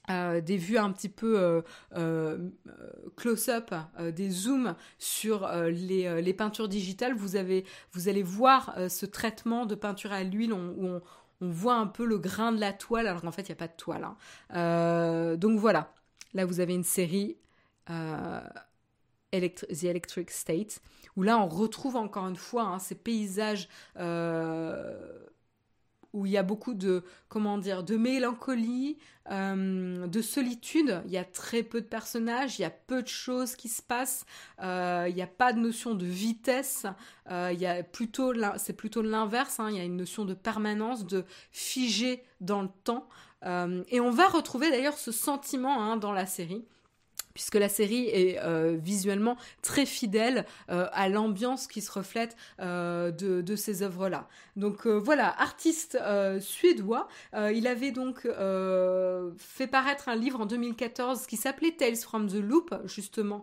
[0.09, 1.63] des vues un petit peu
[3.17, 3.73] close-up,
[4.13, 9.77] des zooms sur les, les, peintures digitales, vous, avez, vous allez voir ce traitement de
[9.77, 11.01] peinture à l'huile où
[11.41, 13.57] on voit un peu le grain de la toile, alors qu'en fait, il n'y a
[13.57, 14.05] pas de toile.
[14.05, 14.17] Hein.
[14.55, 15.93] Euh, donc voilà,
[16.35, 17.37] là, vous avez une série,
[17.89, 18.41] euh,
[19.33, 20.81] The Electric State,
[21.17, 23.69] où là, on retrouve encore une fois hein, ces paysages...
[23.97, 25.27] Euh,
[26.13, 28.99] où il y a beaucoup de, comment dire, de mélancolie,
[29.31, 31.03] euh, de solitude.
[31.07, 33.83] Il y a très peu de personnages, il y a peu de choses qui se
[33.83, 34.25] passent,
[34.63, 36.87] euh, il n'y a pas de notion de vitesse.
[37.31, 39.61] il y a plutôt, c'est plutôt l'inverse.
[39.61, 39.69] Hein.
[39.71, 43.09] il y a une notion de permanence, de figé dans le temps.
[43.45, 46.65] et on va retrouver d'ailleurs ce sentiment hein, dans la série
[47.41, 53.11] puisque la série est euh, visuellement très fidèle euh, à l'ambiance qui se reflète euh,
[53.13, 54.29] de, ces œuvres-là.
[54.57, 55.99] Donc voilà, artiste
[56.41, 58.29] suédois, il avait donc
[59.39, 63.43] fait paraître un livre en 2014 qui s'appelait Tales from the Loop, justement,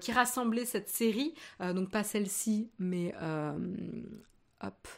[0.00, 3.14] qui rassemblait cette série, donc pas celle-ci, mais
[4.60, 4.88] hop.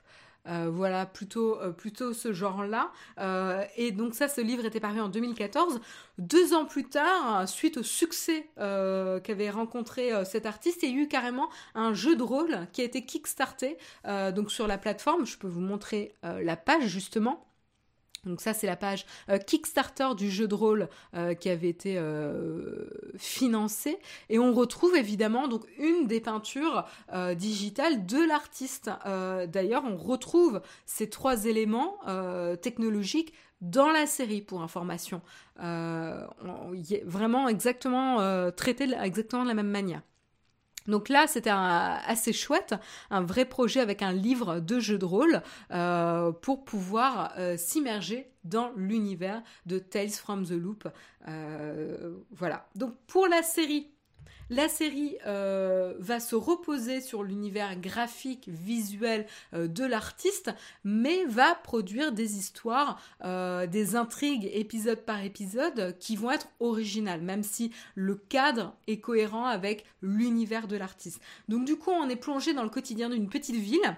[0.49, 2.91] Euh, voilà, plutôt, euh, plutôt ce genre-là.
[3.19, 5.81] Euh, et donc ça, ce livre était paru en 2014.
[6.19, 11.09] Deux ans plus tard, suite au succès qu'avait rencontré cet artiste, il y a eu
[11.09, 13.79] carrément un jeu de rôle qui a été kickstarté
[14.35, 15.27] donc sur la plateforme.
[15.27, 17.48] Je peux vous montrer la page justement.
[18.29, 21.97] Donc ça, c'est la page euh, Kickstarter du jeu de rôle euh, qui avait été
[21.97, 23.99] euh, financé.
[24.29, 26.85] Et on retrouve évidemment donc une des peintures
[27.37, 28.91] digitales de l'artiste.
[29.07, 31.97] D'ailleurs, on retrouve ces trois éléments
[32.61, 35.23] technologiques dans la série pour information.
[37.05, 40.03] vraiment exactement traité exactement de la même manière.
[40.89, 42.75] Donc là, c'était assez chouette,
[43.11, 48.33] un vrai projet avec un livre de jeu de rôle euh, pour pouvoir euh, s'immerger
[48.45, 50.89] dans l'univers de Tales from the Loop.
[51.29, 52.69] Euh, voilà.
[52.75, 53.91] Donc pour la série,
[54.51, 60.51] la série euh, va se reposer sur l'univers graphique, visuel euh, de l'artiste,
[60.85, 67.23] mais va produire des histoires, euh, des intrigues épisode par épisode qui vont être originales,
[67.23, 71.21] même si le cadre est cohérent avec l'univers de l'artiste.
[71.49, 73.97] Donc du coup, on est plongé dans le quotidien d'une petite ville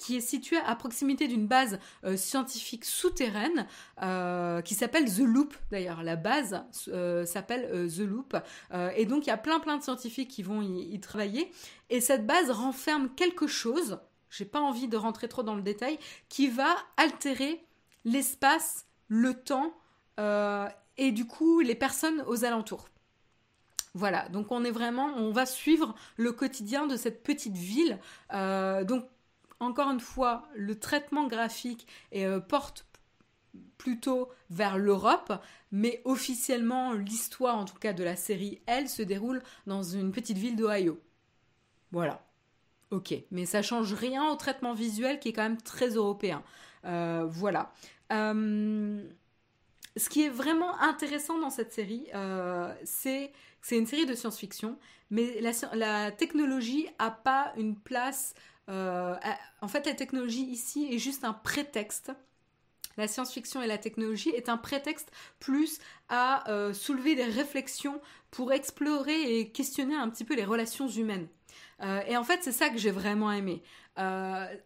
[0.00, 3.66] qui est situé à proximité d'une base euh, scientifique souterraine
[4.02, 5.54] euh, qui s'appelle The Loop.
[5.70, 8.34] D'ailleurs, la base euh, s'appelle The Loop.
[8.96, 11.52] et donc, il y a plein plein de scientifiques qui vont y, travailler.
[11.90, 15.98] Et cette base renferme quelque chose, j'ai pas envie de rentrer trop dans le détail,
[16.30, 17.62] qui va altérer
[18.06, 19.74] l'espace, le temps
[20.96, 22.88] et du coup les personnes aux alentours.
[23.94, 27.98] Voilà, donc on est vraiment, on va suivre le quotidien de cette petite ville.
[28.30, 29.04] donc
[29.60, 32.86] encore une fois, le traitement graphique euh, porte
[33.78, 35.32] plutôt vers l'Europe,
[35.70, 40.38] mais officiellement, l'histoire, en tout cas de la série, elle, se déroule dans une petite
[40.38, 41.00] ville d'Ohio.
[41.92, 42.24] Voilà.
[42.90, 46.42] Ok, mais ça change rien au traitement visuel qui est quand même très européen.
[46.84, 47.72] Euh, voilà.
[48.12, 49.02] Euh,
[49.96, 52.06] ce qui est vraiment intéressant dans cette série,
[52.84, 53.32] c'est
[53.62, 54.78] c'est une série de science-fiction,
[55.10, 58.34] mais la technologie n'a pas une place
[58.70, 59.14] euh,
[59.60, 62.12] en fait, la technologie ici est juste un prétexte.
[62.96, 68.00] La science-fiction et la technologie est un prétexte plus à euh, soulever des réflexions
[68.30, 71.28] pour explorer et questionner un petit peu les relations humaines.
[71.82, 73.62] Euh, et en fait, c'est ça que j'ai vraiment aimé.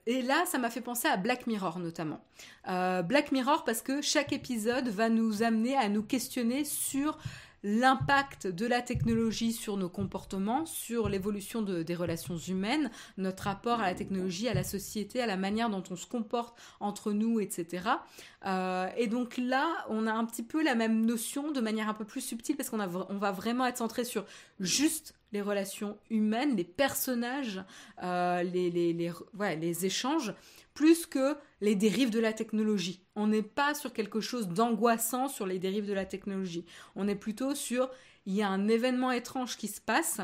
[0.06, 2.24] et là, ça m'a fait penser à Black Mirror notamment.
[2.64, 7.18] Black Mirror parce que chaque épisode va nous amener à nous questionner sur
[7.64, 13.86] l'impact de la technologie sur nos comportements, sur l'évolution des relations humaines, notre rapport à
[13.86, 17.88] la technologie, à la société, à la manière dont on se comporte entre nous, etc.
[18.46, 21.94] Euh, et donc là, on a un petit peu la même notion de manière un
[21.94, 24.26] peu plus subtile parce qu'on on va vraiment être centré sur
[24.60, 27.62] juste les relations humaines, les personnages,
[28.02, 28.96] euh, les, les,
[29.60, 30.32] les échanges
[30.72, 33.04] plus que les dérives de la technologie.
[33.16, 36.64] On n'est pas sur quelque chose d'angoissant sur les dérives de la technologie.
[36.96, 37.90] On est plutôt sur
[38.26, 40.20] il y a un événement étrange qui se passe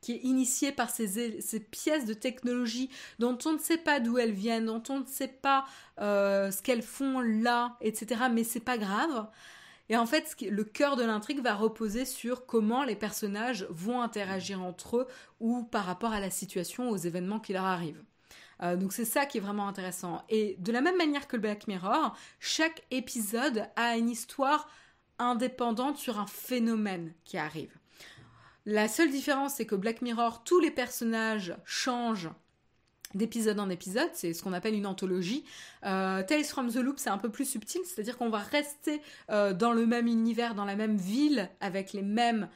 [0.00, 2.88] qui est initié par ces, ces, pièces de technologie
[3.18, 5.64] dont on ne sait pas d'où elles viennent, dont on ne sait pas
[6.00, 8.22] euh, ce qu'elles font là, etc.
[8.32, 9.26] Mais c'est pas grave.
[9.88, 14.62] Et en fait, le cœur de l'intrigue va reposer sur comment les personnages vont interagir
[14.62, 15.06] entre eux
[15.40, 18.02] ou par rapport à la situation, aux événements qui leur arrivent.
[18.62, 20.22] Euh, donc c'est ça qui est vraiment intéressant.
[20.28, 24.68] Et de la même manière que Black Mirror, chaque épisode a une histoire
[25.18, 27.76] indépendante sur un phénomène qui arrive.
[28.66, 32.30] La seule différence, c'est que Black Mirror, tous les personnages changent
[33.14, 35.44] d'épisode en épisode, c'est ce qu'on appelle une anthologie.
[35.84, 39.00] Euh, Tales from the Loop, c'est un peu plus subtil, c'est-à-dire qu'on va rester
[39.30, 42.48] euh, dans le même univers, dans la même ville, avec les mêmes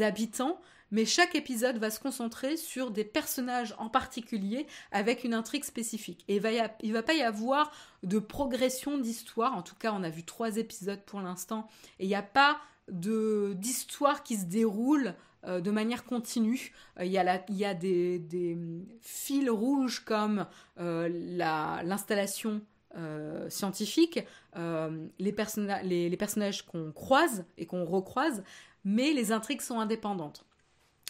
[0.00, 5.64] habitants, mais chaque épisode va se concentrer sur des personnages en particulier avec une intrigue
[5.64, 6.24] spécifique.
[6.28, 6.50] Et il va,
[6.84, 11.02] va pas y avoir de progression d'histoire, en tout cas on a vu trois épisodes
[11.04, 15.14] pour l'instant, et il n'y a pas d'histoire qui se déroule
[15.46, 16.72] euh, de manière continue.
[16.98, 18.58] Euh, il y a, des, des,
[19.00, 20.46] fils rouges comme
[20.80, 21.08] euh,
[21.84, 22.60] l'installation
[23.50, 24.20] scientifique,
[24.56, 28.42] les, personnages qu'on croise et qu'on recroise,
[28.86, 30.46] mais les intrigues sont indépendantes.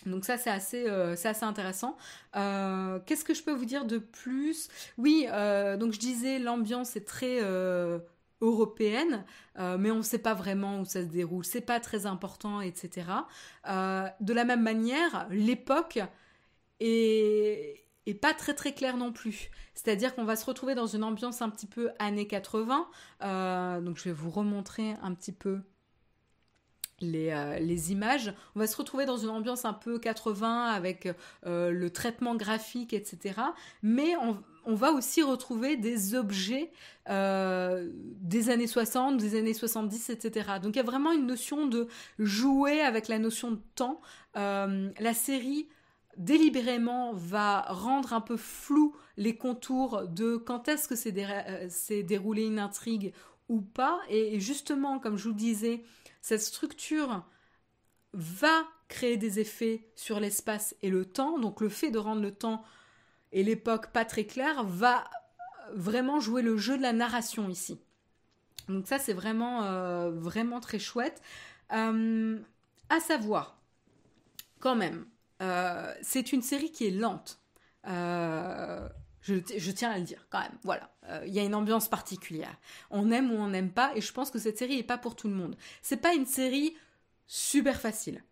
[0.05, 1.97] Donc ça c'est assez intéressant.
[2.33, 4.67] Qu'est-ce que je peux vous dire de plus?
[4.99, 5.29] Oui,
[5.79, 7.41] donc je disais l'ambiance est très
[8.41, 9.25] européenne,
[9.59, 12.61] euh, mais on ne sait pas vraiment où ça se déroule, c'est pas très important,
[12.61, 13.07] etc.
[13.69, 15.99] Euh, de la même manière, l'époque
[16.81, 17.85] est,
[18.21, 19.51] pas très très claire non plus.
[19.75, 22.87] C'est-à-dire qu'on va se retrouver dans une ambiance un petit peu années 80.
[23.23, 25.61] Euh, donc je vais vous remontrer un petit peu
[27.01, 28.33] les, images.
[28.55, 31.09] On va se retrouver dans une ambiance un peu 80 avec
[31.45, 33.41] le traitement graphique, etc.
[33.83, 36.73] Mais on, on va aussi retrouver des objets
[37.09, 40.51] euh, des années 60, des années 70, etc.
[40.61, 41.87] Donc il y a vraiment une notion de
[42.19, 44.01] jouer avec la notion de temps.
[44.37, 45.69] Euh, la série
[46.17, 52.45] délibérément va rendre un peu flou les contours de quand est-ce que c'est euh, déroulé
[52.45, 53.13] une intrigue
[53.49, 54.01] ou pas.
[54.09, 55.85] Et justement, comme je vous disais,
[56.23, 57.25] cette structure
[58.15, 61.39] va créer des effets sur l'espace et le temps.
[61.39, 62.65] Donc le fait de rendre le temps
[63.33, 65.05] et l'époque pas très claire va
[65.75, 67.79] vraiment jouer le jeu de la narration ici.
[68.69, 71.23] Donc ça c'est vraiment euh, vraiment très chouette.
[71.73, 72.39] Euh,
[72.89, 73.59] à savoir,
[74.61, 75.07] quand même,
[75.43, 77.41] euh, c'est une série qui est lente.
[77.85, 80.57] Je, tiens à le dire quand même.
[80.63, 80.91] Voilà,
[81.27, 82.57] il y a une ambiance particulière.
[82.91, 85.17] On aime ou on n'aime pas, et je pense que cette série n'est pas pour
[85.17, 85.57] tout le monde.
[85.83, 86.77] C'est pas une série
[87.27, 88.23] super facile.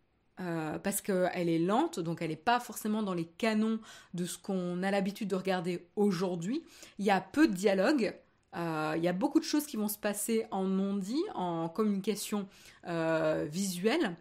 [0.41, 3.79] Euh, parce qu'elle est lente, donc elle n'est pas forcément dans les canons
[4.15, 6.65] de ce qu'on a l'habitude de regarder aujourd'hui.
[6.99, 8.13] Il y a peu de dialogue,
[8.57, 12.49] euh, il y a beaucoup de choses qui vont se passer en non-dit, en communication
[12.89, 14.17] euh, visuelle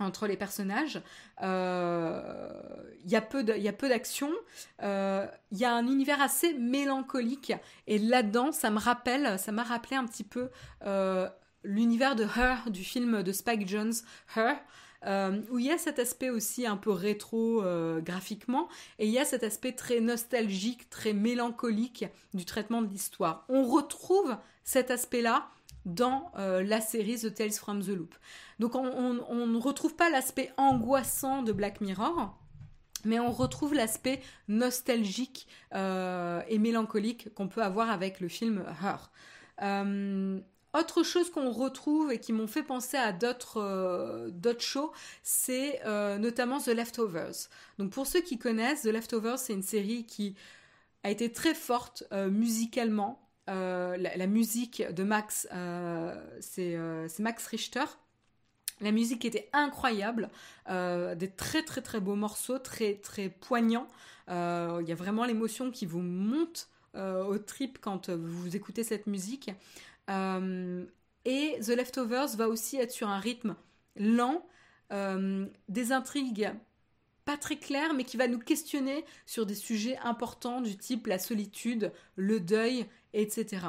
[0.00, 1.02] entre les personnages.
[1.42, 1.44] il
[3.04, 4.30] y a peu d'action.
[4.80, 7.52] il y a un univers assez mélancolique.
[7.86, 10.48] Et là-dedans, ça me rappelle, ça m'a rappelé un petit peu
[11.64, 13.92] l'univers de Her, du film de Spike Jones,
[14.34, 14.56] Her.
[15.06, 19.12] Euh, où il y a cet aspect aussi un peu rétro euh, graphiquement, et il
[19.12, 23.44] y a cet aspect très nostalgique, très mélancolique du traitement de l'histoire.
[23.48, 25.48] On retrouve cet aspect-là
[25.84, 28.14] dans euh, la série The Tales from the Loop.
[28.58, 32.34] Donc on ne retrouve pas l'aspect angoissant de Black Mirror,
[33.04, 39.10] mais on retrouve l'aspect nostalgique et mélancolique qu'on peut avoir avec le film Her.
[40.74, 44.90] Autre chose qu'on retrouve et qui m'ont fait penser à d'autres euh, shows,
[45.22, 47.48] c'est euh, notamment The Leftovers.
[47.78, 50.34] Donc pour ceux qui connaissent, The Leftovers, c'est une série qui
[51.04, 53.20] a été très forte euh, musicalement.
[53.46, 55.46] La, musique de Max,
[56.40, 56.78] c'est
[57.18, 57.84] Max Richter.
[58.80, 60.30] La musique était incroyable,
[60.66, 63.86] des très très très beaux morceaux, très très poignants.
[64.28, 69.50] Il y a vraiment l'émotion qui vous monte au trip quand vous écoutez cette musique.
[70.10, 70.84] Euh,
[71.24, 73.56] et The Leftovers va aussi être sur un rythme
[73.96, 74.46] lent,
[74.92, 76.52] euh, des intrigues
[77.24, 81.18] pas très claires, mais qui va nous questionner sur des sujets importants du type la
[81.18, 83.66] solitude, le deuil, etc.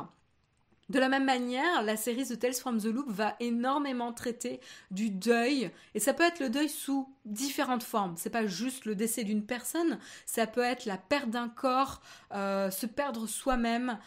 [0.90, 4.60] De la même manière, la série The Tales from the Loop va énormément traiter
[4.92, 8.16] du deuil, et ça peut être le deuil sous différentes formes.
[8.18, 12.02] C'est pas juste le décès d'une personne, ça peut être la perte d'un corps,
[12.34, 13.98] euh, se perdre soi-même,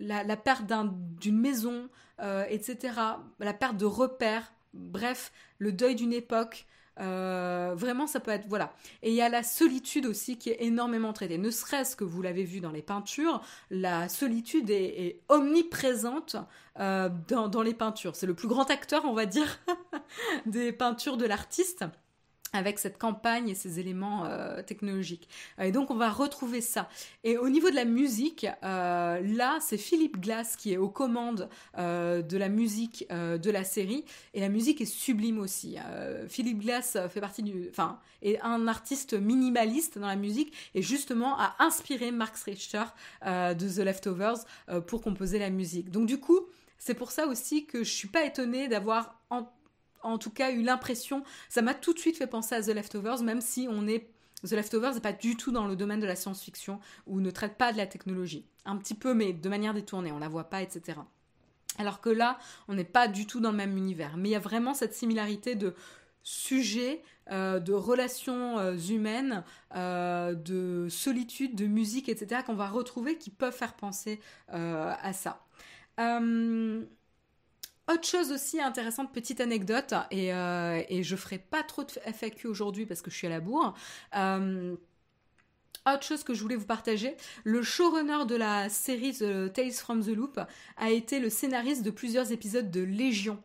[0.00, 0.64] la, perte
[1.20, 1.88] d'une maison,
[2.20, 2.94] euh, etc.,
[3.38, 6.66] la perte de repères, bref, le deuil d'une époque.
[6.98, 8.74] Euh, vraiment, ça peut être voilà.
[9.02, 11.38] Et il y a la solitude aussi qui est énormément traitée.
[11.38, 13.40] Ne serait-ce que vous l'avez vu dans les peintures,
[13.70, 16.36] la solitude est, omniprésente
[16.78, 18.16] euh, dans, dans, les peintures.
[18.16, 19.60] C'est le plus grand acteur, on va dire,
[20.46, 21.84] des peintures de l'artiste
[22.52, 25.28] avec cette campagne et ces éléments euh, technologiques.
[25.58, 26.88] Euh, et donc on va retrouver ça.
[27.24, 31.48] Et au niveau de la musique, euh, là c'est Philippe Glass qui est aux commandes
[31.76, 35.76] de la musique de la série et la musique est sublime aussi.
[36.28, 41.38] Philippe Glass fait partie du, enfin est un artiste minimaliste dans la musique et justement
[41.38, 42.84] a inspiré Mark Richter
[43.24, 44.44] de The Leftovers
[44.86, 45.90] pour composer la musique.
[45.90, 46.40] Donc du coup
[46.78, 49.20] c'est pour ça aussi que je suis pas étonnée d'avoir
[50.18, 53.40] tout cas eu l'impression, ça m'a tout de suite fait penser à The Leftovers, même
[53.40, 54.10] si on est
[54.44, 57.58] The Leftovers n'est pas du tout dans le domaine de la science-fiction ou ne traite
[57.58, 58.46] pas de la technologie.
[58.64, 60.98] Un petit peu, mais de manière détournée, on la voit pas, etc.
[61.78, 62.38] Alors que là,
[62.68, 64.16] on n'est pas du tout dans le même univers.
[64.16, 65.74] Mais il y a vraiment cette similarité de
[66.22, 69.44] sujets, euh, de relations euh, humaines,
[69.74, 72.42] euh, de solitude, de musique, etc.
[72.44, 75.44] qu'on va retrouver qui peuvent faire penser à ça.
[77.92, 82.86] Autre chose aussi intéressante, petite anecdote, et, euh, je ferai pas trop de FAQ aujourd'hui
[82.86, 83.74] parce que je suis à la bourre.
[84.14, 84.76] Euh,
[85.92, 90.04] autre chose que je voulais vous partager, le showrunner de la série The Tales from
[90.04, 90.38] the Loop
[90.76, 93.42] a été le scénariste de plusieurs épisodes de Légion,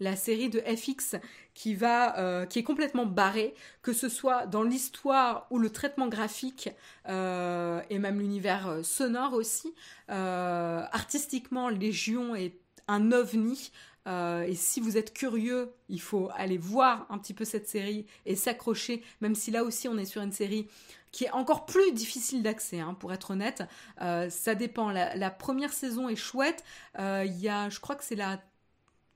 [0.00, 1.16] la série de FX
[1.52, 6.08] qui va, euh, qui est complètement barrée, que ce soit dans l'histoire ou le traitement
[6.08, 6.70] graphique
[7.08, 9.74] et même l'univers sonore aussi.
[10.08, 12.54] artistiquement, Légion est
[12.88, 13.70] un ovni.
[14.06, 18.36] et si vous êtes curieux, il faut aller voir un petit peu cette série et
[18.36, 20.68] s'accrocher, même si là aussi on est sur une série
[21.16, 23.62] qui est encore plus difficile d'accès, hein, pour être honnête.
[24.02, 24.90] Euh, ça dépend.
[24.90, 26.62] La, première saison est chouette.
[26.98, 28.38] Euh, il y a, je crois que c'est la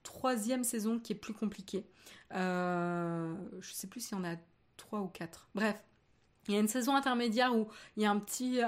[0.02, 1.84] troisième saison qui est plus compliquée.
[2.32, 4.36] Euh, je sais plus s'il y en a
[4.78, 5.48] trois ou quatre.
[5.54, 5.76] Bref,
[6.50, 8.60] il y a une saison intermédiaire où il y a un petit,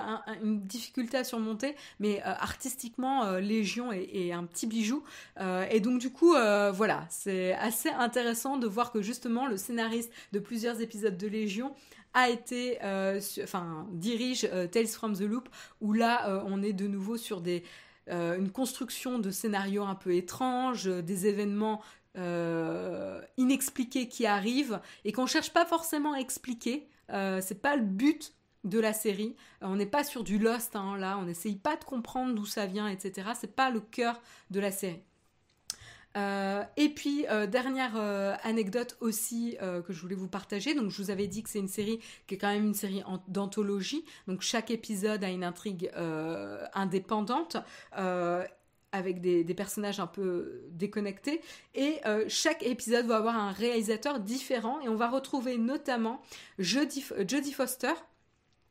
[0.42, 5.02] une difficulté à surmonter, mais artistiquement, Légion est, un petit bijou.
[5.70, 10.38] et donc du coup, voilà, c'est assez intéressant de voir que justement le scénariste de
[10.38, 11.74] plusieurs épisodes de Légion
[12.14, 15.48] a été, euh, enfin, dirige euh, Tales from the Loop,
[15.80, 17.42] où là, euh, on est de nouveau sur
[18.08, 21.80] une construction de scénarios un peu étranges, des événements
[23.38, 26.88] inexpliqués qui arrivent et qu'on cherche pas forcément à expliquer.
[27.08, 28.32] C'est pas le but
[28.64, 29.34] de la série.
[29.60, 32.66] on n'est pas sur du Lost hein, là, on n'essaye pas de comprendre d'où ça
[32.66, 33.30] vient, etc.
[33.38, 35.02] C'est pas le cœur de la série.
[36.16, 40.74] Euh, et puis, euh, dernière euh, anecdote aussi que je voulais vous partager.
[40.74, 43.02] Donc, je vous avais dit que c'est une série qui est quand même une série
[43.28, 44.04] d'anthologie.
[44.26, 45.90] Donc, chaque épisode a une intrigue
[46.74, 47.56] indépendante.
[48.92, 51.40] Avec des, personnages un peu déconnectés.
[51.74, 54.80] Et chaque épisode va avoir un réalisateur différent.
[54.80, 56.20] Et on va retrouver notamment
[56.58, 57.92] Jodie, Jodie Foster,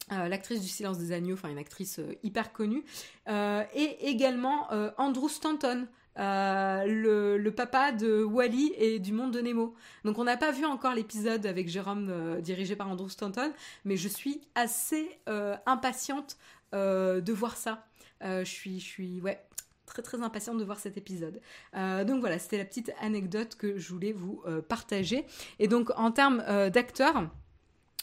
[0.09, 2.83] l'actrice du Silence des Agneaux, enfin une actrice hyper connue,
[3.27, 4.67] et également
[4.97, 5.87] Andrew Stanton,
[6.19, 9.75] euh, le, papa de Wally et du monde de Nemo.
[10.03, 13.51] Donc on n'a pas vu encore l'épisode avec Jérôme euh, dirigé par Andrew Stanton,
[13.85, 16.37] mais je suis assez euh, impatiente
[16.73, 17.85] de voir ça.
[18.21, 19.43] je suis, je suis, ouais,
[19.91, 21.41] très très impatiente de voir cet épisode.
[21.73, 25.25] donc voilà, c'était la petite anecdote que je voulais vous partager.
[25.59, 27.29] Et donc en termes d'acteurs,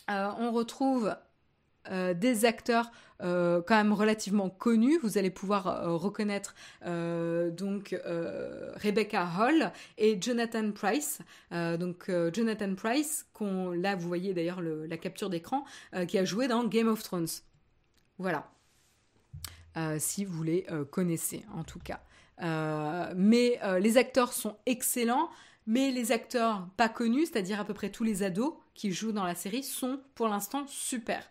[0.08, 1.14] on retrouve
[1.90, 4.98] des acteurs euh, quand même relativement connu.
[4.98, 6.54] Vous allez pouvoir euh, reconnaître
[6.86, 7.96] euh, donc
[8.76, 11.20] Rebecca Hall et Jonathan Price.
[11.50, 15.64] donc Jonathan Price, qu'on là vous voyez d'ailleurs la capture d'écran,
[16.06, 17.28] qui a joué dans Game of Thrones.
[18.18, 18.48] Voilà.
[19.98, 22.00] Si vous les connaissez en tout cas.
[23.14, 25.30] mais les acteurs sont excellents
[25.68, 29.24] mais les acteurs pas connus, c'est-à-dire à peu près tous les ados qui jouent dans
[29.24, 31.22] la série, sont pour l'instant super.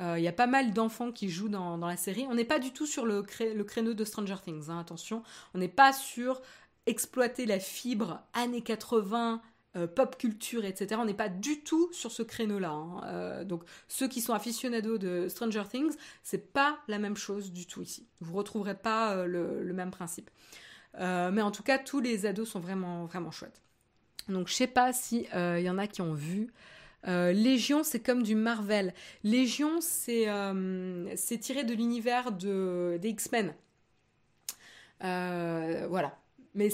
[0.00, 2.24] Euh, il y a pas mal d'enfants qui jouent dans, la série.
[2.30, 5.22] On n'est pas du tout sur le, créneau de Stranger Things, hein, attention.
[5.52, 6.40] On n'est pas sur
[6.86, 9.42] exploiter la fibre années 80,
[9.76, 11.00] euh, pop culture, etc.
[11.00, 12.70] On n'est pas du tout sur ce créneau-là.
[12.70, 13.00] Hein.
[13.04, 17.66] Euh, donc ceux qui sont aficionados de Stranger Things, c'est pas la même chose du
[17.66, 18.06] tout ici.
[18.20, 20.30] Vous retrouverez pas le, le, même principe.
[20.98, 23.62] mais en tout cas, tous les ados sont vraiment vraiment chouettes.
[24.28, 26.52] Donc je sais pas si y en a qui ont vu
[27.08, 28.94] euh, Légion, c'est comme du Marvel.
[29.24, 33.54] Légion, c'est euh, tiré de l'univers de, des X-Men.
[35.04, 36.16] Euh, voilà.
[36.54, 36.70] Mais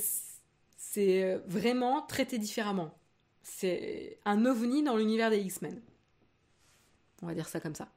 [0.79, 2.95] c'est vraiment traité différemment.
[3.43, 5.83] C'est un ovni dans l'univers des X-Men.
[7.23, 7.89] On va dire ça comme ça.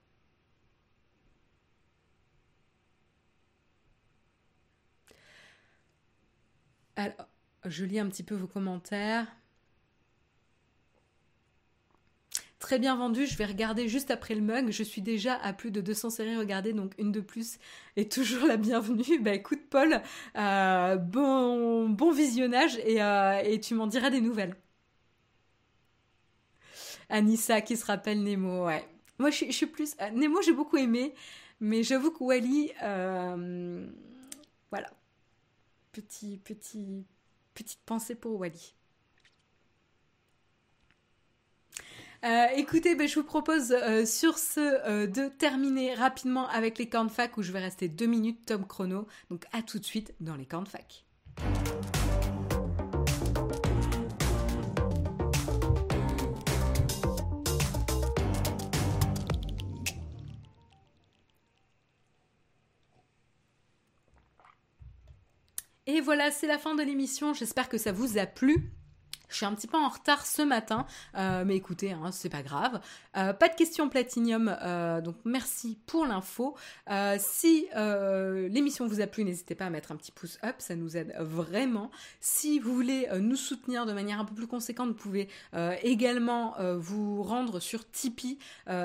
[6.96, 7.28] Alors,
[7.66, 9.28] je lis un petit peu vos commentaires.
[12.80, 13.26] Bien vendu.
[13.26, 14.72] Je vais regarder juste après le mug.
[14.72, 17.58] Je suis déjà à plus de 200 séries regardées, donc une de plus
[17.96, 19.20] est toujours la bienvenue.
[19.22, 20.02] Bah écoute Paul,
[20.38, 24.56] euh, bon, bon visionnage euh, et, tu m'en diras des nouvelles.
[27.10, 28.88] Anissa qui se rappelle Nemo, ouais.
[29.20, 29.96] Moi je, suis plus...
[30.02, 31.14] Euh, Nemo j'ai beaucoup aimé,
[31.60, 32.72] mais j'avoue que Wally...
[34.72, 34.90] voilà.
[35.92, 37.06] Petit, petit,
[37.54, 38.74] petite pensée pour Wally.
[42.24, 46.88] Euh, écoutez, ben, je vous propose euh, sur ce euh, de terminer rapidement avec les
[46.88, 49.08] camps de fac où je vais rester deux minutes top chrono.
[49.32, 51.04] Donc à tout de suite dans les camps de fac.
[65.88, 67.34] Et voilà, c'est la fin de l'émission.
[67.34, 68.72] J'espère que ça vous a plu.
[69.32, 70.86] Je suis un petit peu en retard ce matin,
[71.16, 72.80] mais écoutez, hein, c'est pas grave.
[73.14, 74.56] pas de questions platinium,
[75.04, 76.56] donc merci pour l'info.
[77.18, 80.98] si l'émission vous a plu, n'hésitez pas à mettre un petit pouce up, ça nous
[80.98, 81.92] aide vraiment.
[82.20, 85.30] Si vous voulez nous soutenir de manière un peu plus conséquente, vous pouvez
[85.82, 88.38] également vous rendre sur Tipeee.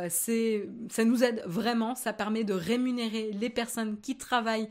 [0.08, 4.68] c'est, ça nous aide vraiment, ça permet de rémunérer les personnes qui travaillent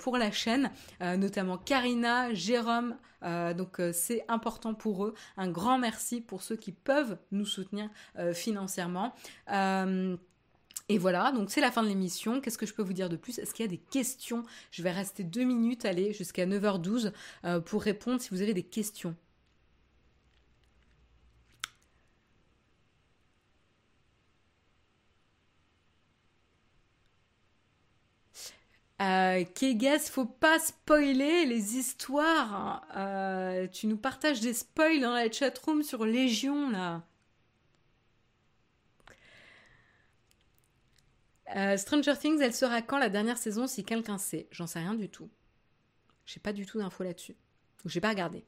[0.00, 0.70] pour la chaîne,
[1.00, 2.96] notamment Karina, Jérôme.
[3.24, 5.14] Euh, donc euh, c'est important pour eux.
[5.36, 7.88] Un grand merci pour ceux qui peuvent nous soutenir
[8.18, 9.14] euh, financièrement.
[10.88, 12.40] Et voilà, donc c'est la fin de l'émission.
[12.40, 13.38] Qu'est-ce que je peux vous dire de plus?
[13.38, 14.42] Est-ce qu'il y a des questions?
[14.70, 17.12] Je vais rester deux minutes, allez, jusqu'à 9h12
[17.62, 19.14] pour répondre si vous avez des questions.
[29.02, 32.54] Euh, Kegas, faut pas spoiler les histoires.
[32.54, 32.82] Hein.
[32.96, 37.02] Euh, tu nous partages des spoils dans la chatroom sur Légion, là.
[41.56, 44.46] Euh, Stranger Things, elle sera quand la dernière saison si quelqu'un sait?
[44.52, 45.28] J'en sais rien du tout.
[46.24, 47.36] J'ai pas du tout d'infos là-dessus.
[47.84, 48.44] J'ai pas regardé.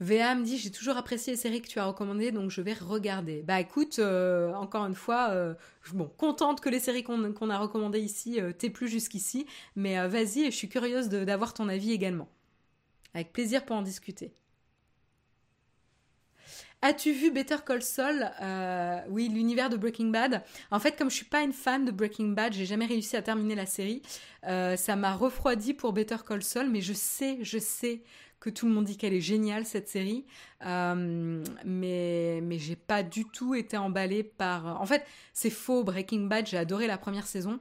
[0.00, 2.74] VA me dit j'ai toujours apprécié les séries que tu as recommandées donc je vais
[2.74, 3.42] regarder.
[3.42, 5.54] Bah écoute, euh, encore une fois, euh,
[6.18, 10.56] contente que les séries qu'on a recommandées ici euh, t'aient plu jusqu'ici, mais vas-y, je
[10.56, 12.28] suis curieuse d'avoir ton avis également.
[13.14, 14.34] Avec plaisir pour en discuter.
[16.82, 18.30] As-tu vu Better Call Saul?
[19.08, 20.42] Oui, l'univers de Breaking Bad.
[20.70, 23.22] En fait, comme je suis pas une fan de Breaking Bad, j'ai jamais réussi à
[23.22, 24.02] terminer la série.
[24.42, 28.02] ça m'a refroidi pour Better Call Saul, mais je sais, je sais
[28.40, 30.26] que tout le monde dit qu'elle est géniale cette série,
[30.64, 34.80] euh, mais mais j'ai pas du tout été emballée par.
[34.80, 35.84] En fait, c'est faux.
[35.84, 37.60] Breaking Bad, j'ai adoré la première saison,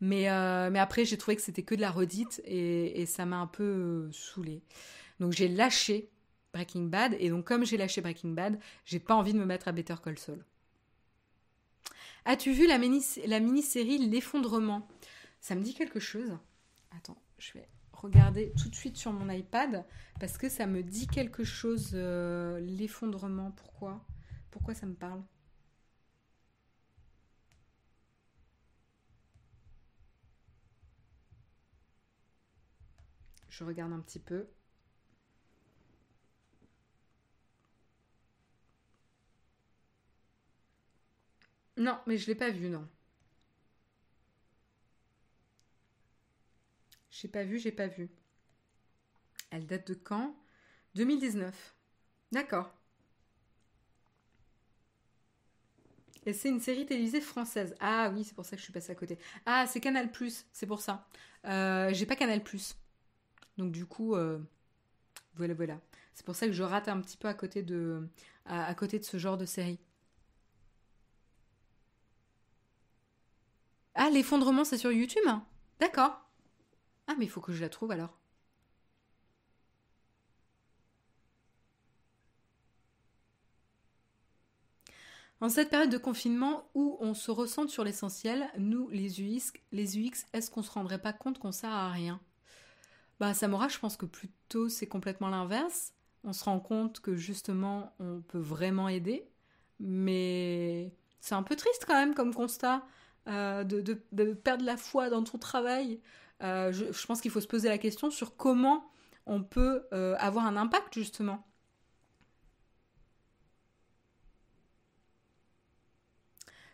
[0.00, 3.36] mais euh, mais après j'ai trouvé que c'était que de la redite et, ça m'a
[3.36, 4.62] un peu euh, saoulée.
[5.20, 6.10] Donc j'ai lâché
[6.52, 9.68] Breaking Bad et donc comme j'ai lâché Breaking Bad, j'ai pas envie de me mettre
[9.68, 10.44] à Better Call Saul.
[12.24, 14.86] As-tu vu la mini-série L'effondrement?
[15.40, 16.36] Ça me dit quelque chose?
[16.90, 17.66] Attends, je vais
[18.02, 19.84] regarder tout de suite sur mon iPad
[20.20, 23.52] parce que ça me dit quelque chose, euh, l'effondrement.
[23.52, 24.04] Pourquoi?
[24.50, 25.22] Pourquoi ça me parle?
[33.50, 34.46] Je regarde un petit peu.
[41.76, 42.88] Non, mais je l'ai pas vu, non.
[47.20, 48.08] J'ai pas vu, j'ai pas vu.
[49.50, 50.34] Elle date de quand?
[50.94, 51.76] 2019.
[52.32, 52.72] D'accord.
[56.26, 57.74] Et c'est une série télévisée française.
[57.80, 59.18] Ah oui, c'est pour ça que je suis passée à côté.
[59.46, 60.10] Ah, c'est Canal
[60.52, 61.06] c'est pour ça.
[61.46, 62.42] Euh, j'ai pas Canal.
[63.58, 64.38] Donc du coup, euh,
[65.36, 65.80] voilà, voilà.
[66.14, 68.08] C'est pour ça que je rate un petit peu à côté de,
[68.46, 69.78] à côté de ce genre de série.
[73.94, 75.22] Ah, l'effondrement, c'est sur YouTube?
[75.78, 76.29] D'accord.
[77.10, 78.16] Ah, mais il faut que je la trouve alors.
[85.40, 89.98] En cette période de confinement où on se ressent sur l'essentiel, nous, les UX, les
[89.98, 92.20] UX est-ce qu'on se rendrait pas compte qu'on sert à rien?
[93.18, 95.94] Bah, Samora, je pense que plutôt c'est complètement l'inverse.
[96.22, 99.28] On se rend compte que justement, on peut vraiment aider,
[99.80, 102.86] mais c'est un peu triste quand même comme constat
[103.26, 103.94] euh, de,
[104.34, 106.00] perdre la foi dans ton travail,
[106.42, 108.90] euh, je, pense qu'il faut se poser la question sur comment
[109.26, 111.46] on peut euh, avoir un impact justement.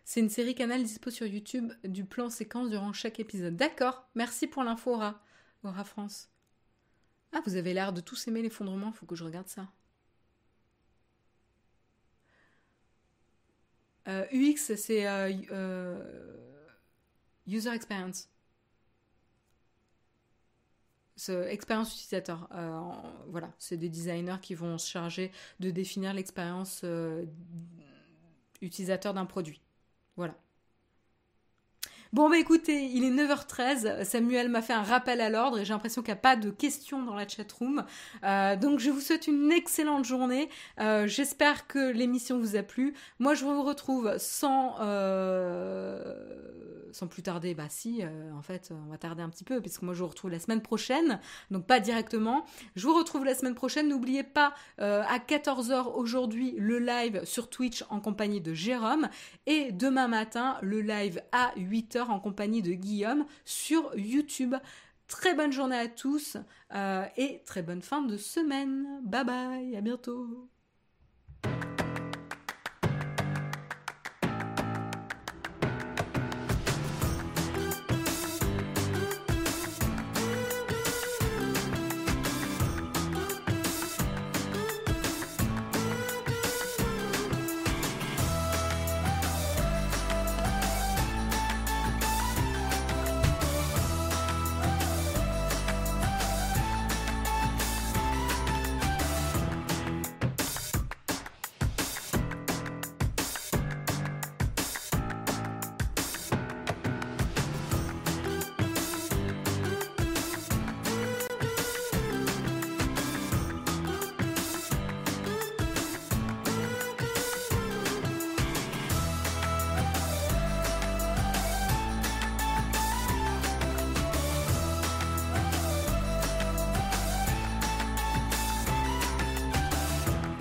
[0.05, 3.57] C'est une série canal dispo sur YouTube du plan séquence durant chaque épisode.
[3.57, 5.23] D'accord, merci pour l'info Aura.
[5.85, 6.31] France.
[7.33, 9.69] Ah, vous avez l'air de tous aimer l'effondrement, faut que je regarde ça.
[14.07, 15.05] UX, euh, c'est
[17.49, 18.29] User Experience
[21.49, 22.49] expérience utilisateur.
[22.55, 22.81] Euh,
[23.29, 27.25] voilà, c'est des designers qui vont se charger de définir l'expérience euh,
[28.61, 29.61] utilisateur d'un produit.
[30.17, 30.35] Voilà.
[32.17, 34.05] Bon, bah écoutez, il est 9h13.
[34.05, 36.49] Samuel m'a fait un rappel à l'ordre et j'ai l'impression qu'il n'y a pas de
[36.49, 37.85] questions dans la chatroom.
[38.25, 40.49] Euh, donc, je vous souhaite une excellente journée.
[40.81, 42.95] Euh, j'espère que l'émission vous a plu.
[43.19, 46.01] Moi, je vous retrouve sans, euh,
[46.91, 47.53] sans plus tarder.
[47.53, 48.03] Bah, si,
[48.35, 50.63] en fait, on va tarder un petit peu puisque moi, je vous retrouve la semaine
[50.63, 51.21] prochaine.
[51.51, 52.47] Donc, pas directement.
[52.77, 53.91] Je vous retrouve la semaine prochaine.
[53.91, 59.11] N'oubliez pas, à 14h aujourd'hui, le live sur Twitch en compagnie de Jérôme.
[59.45, 64.55] Et demain matin, le live à 8h en compagnie de Guillaume sur YouTube.
[65.09, 66.37] Très bonne journée à tous
[67.16, 69.01] et très bonne fin de semaine.
[69.05, 70.49] Bye bye, à bientôt.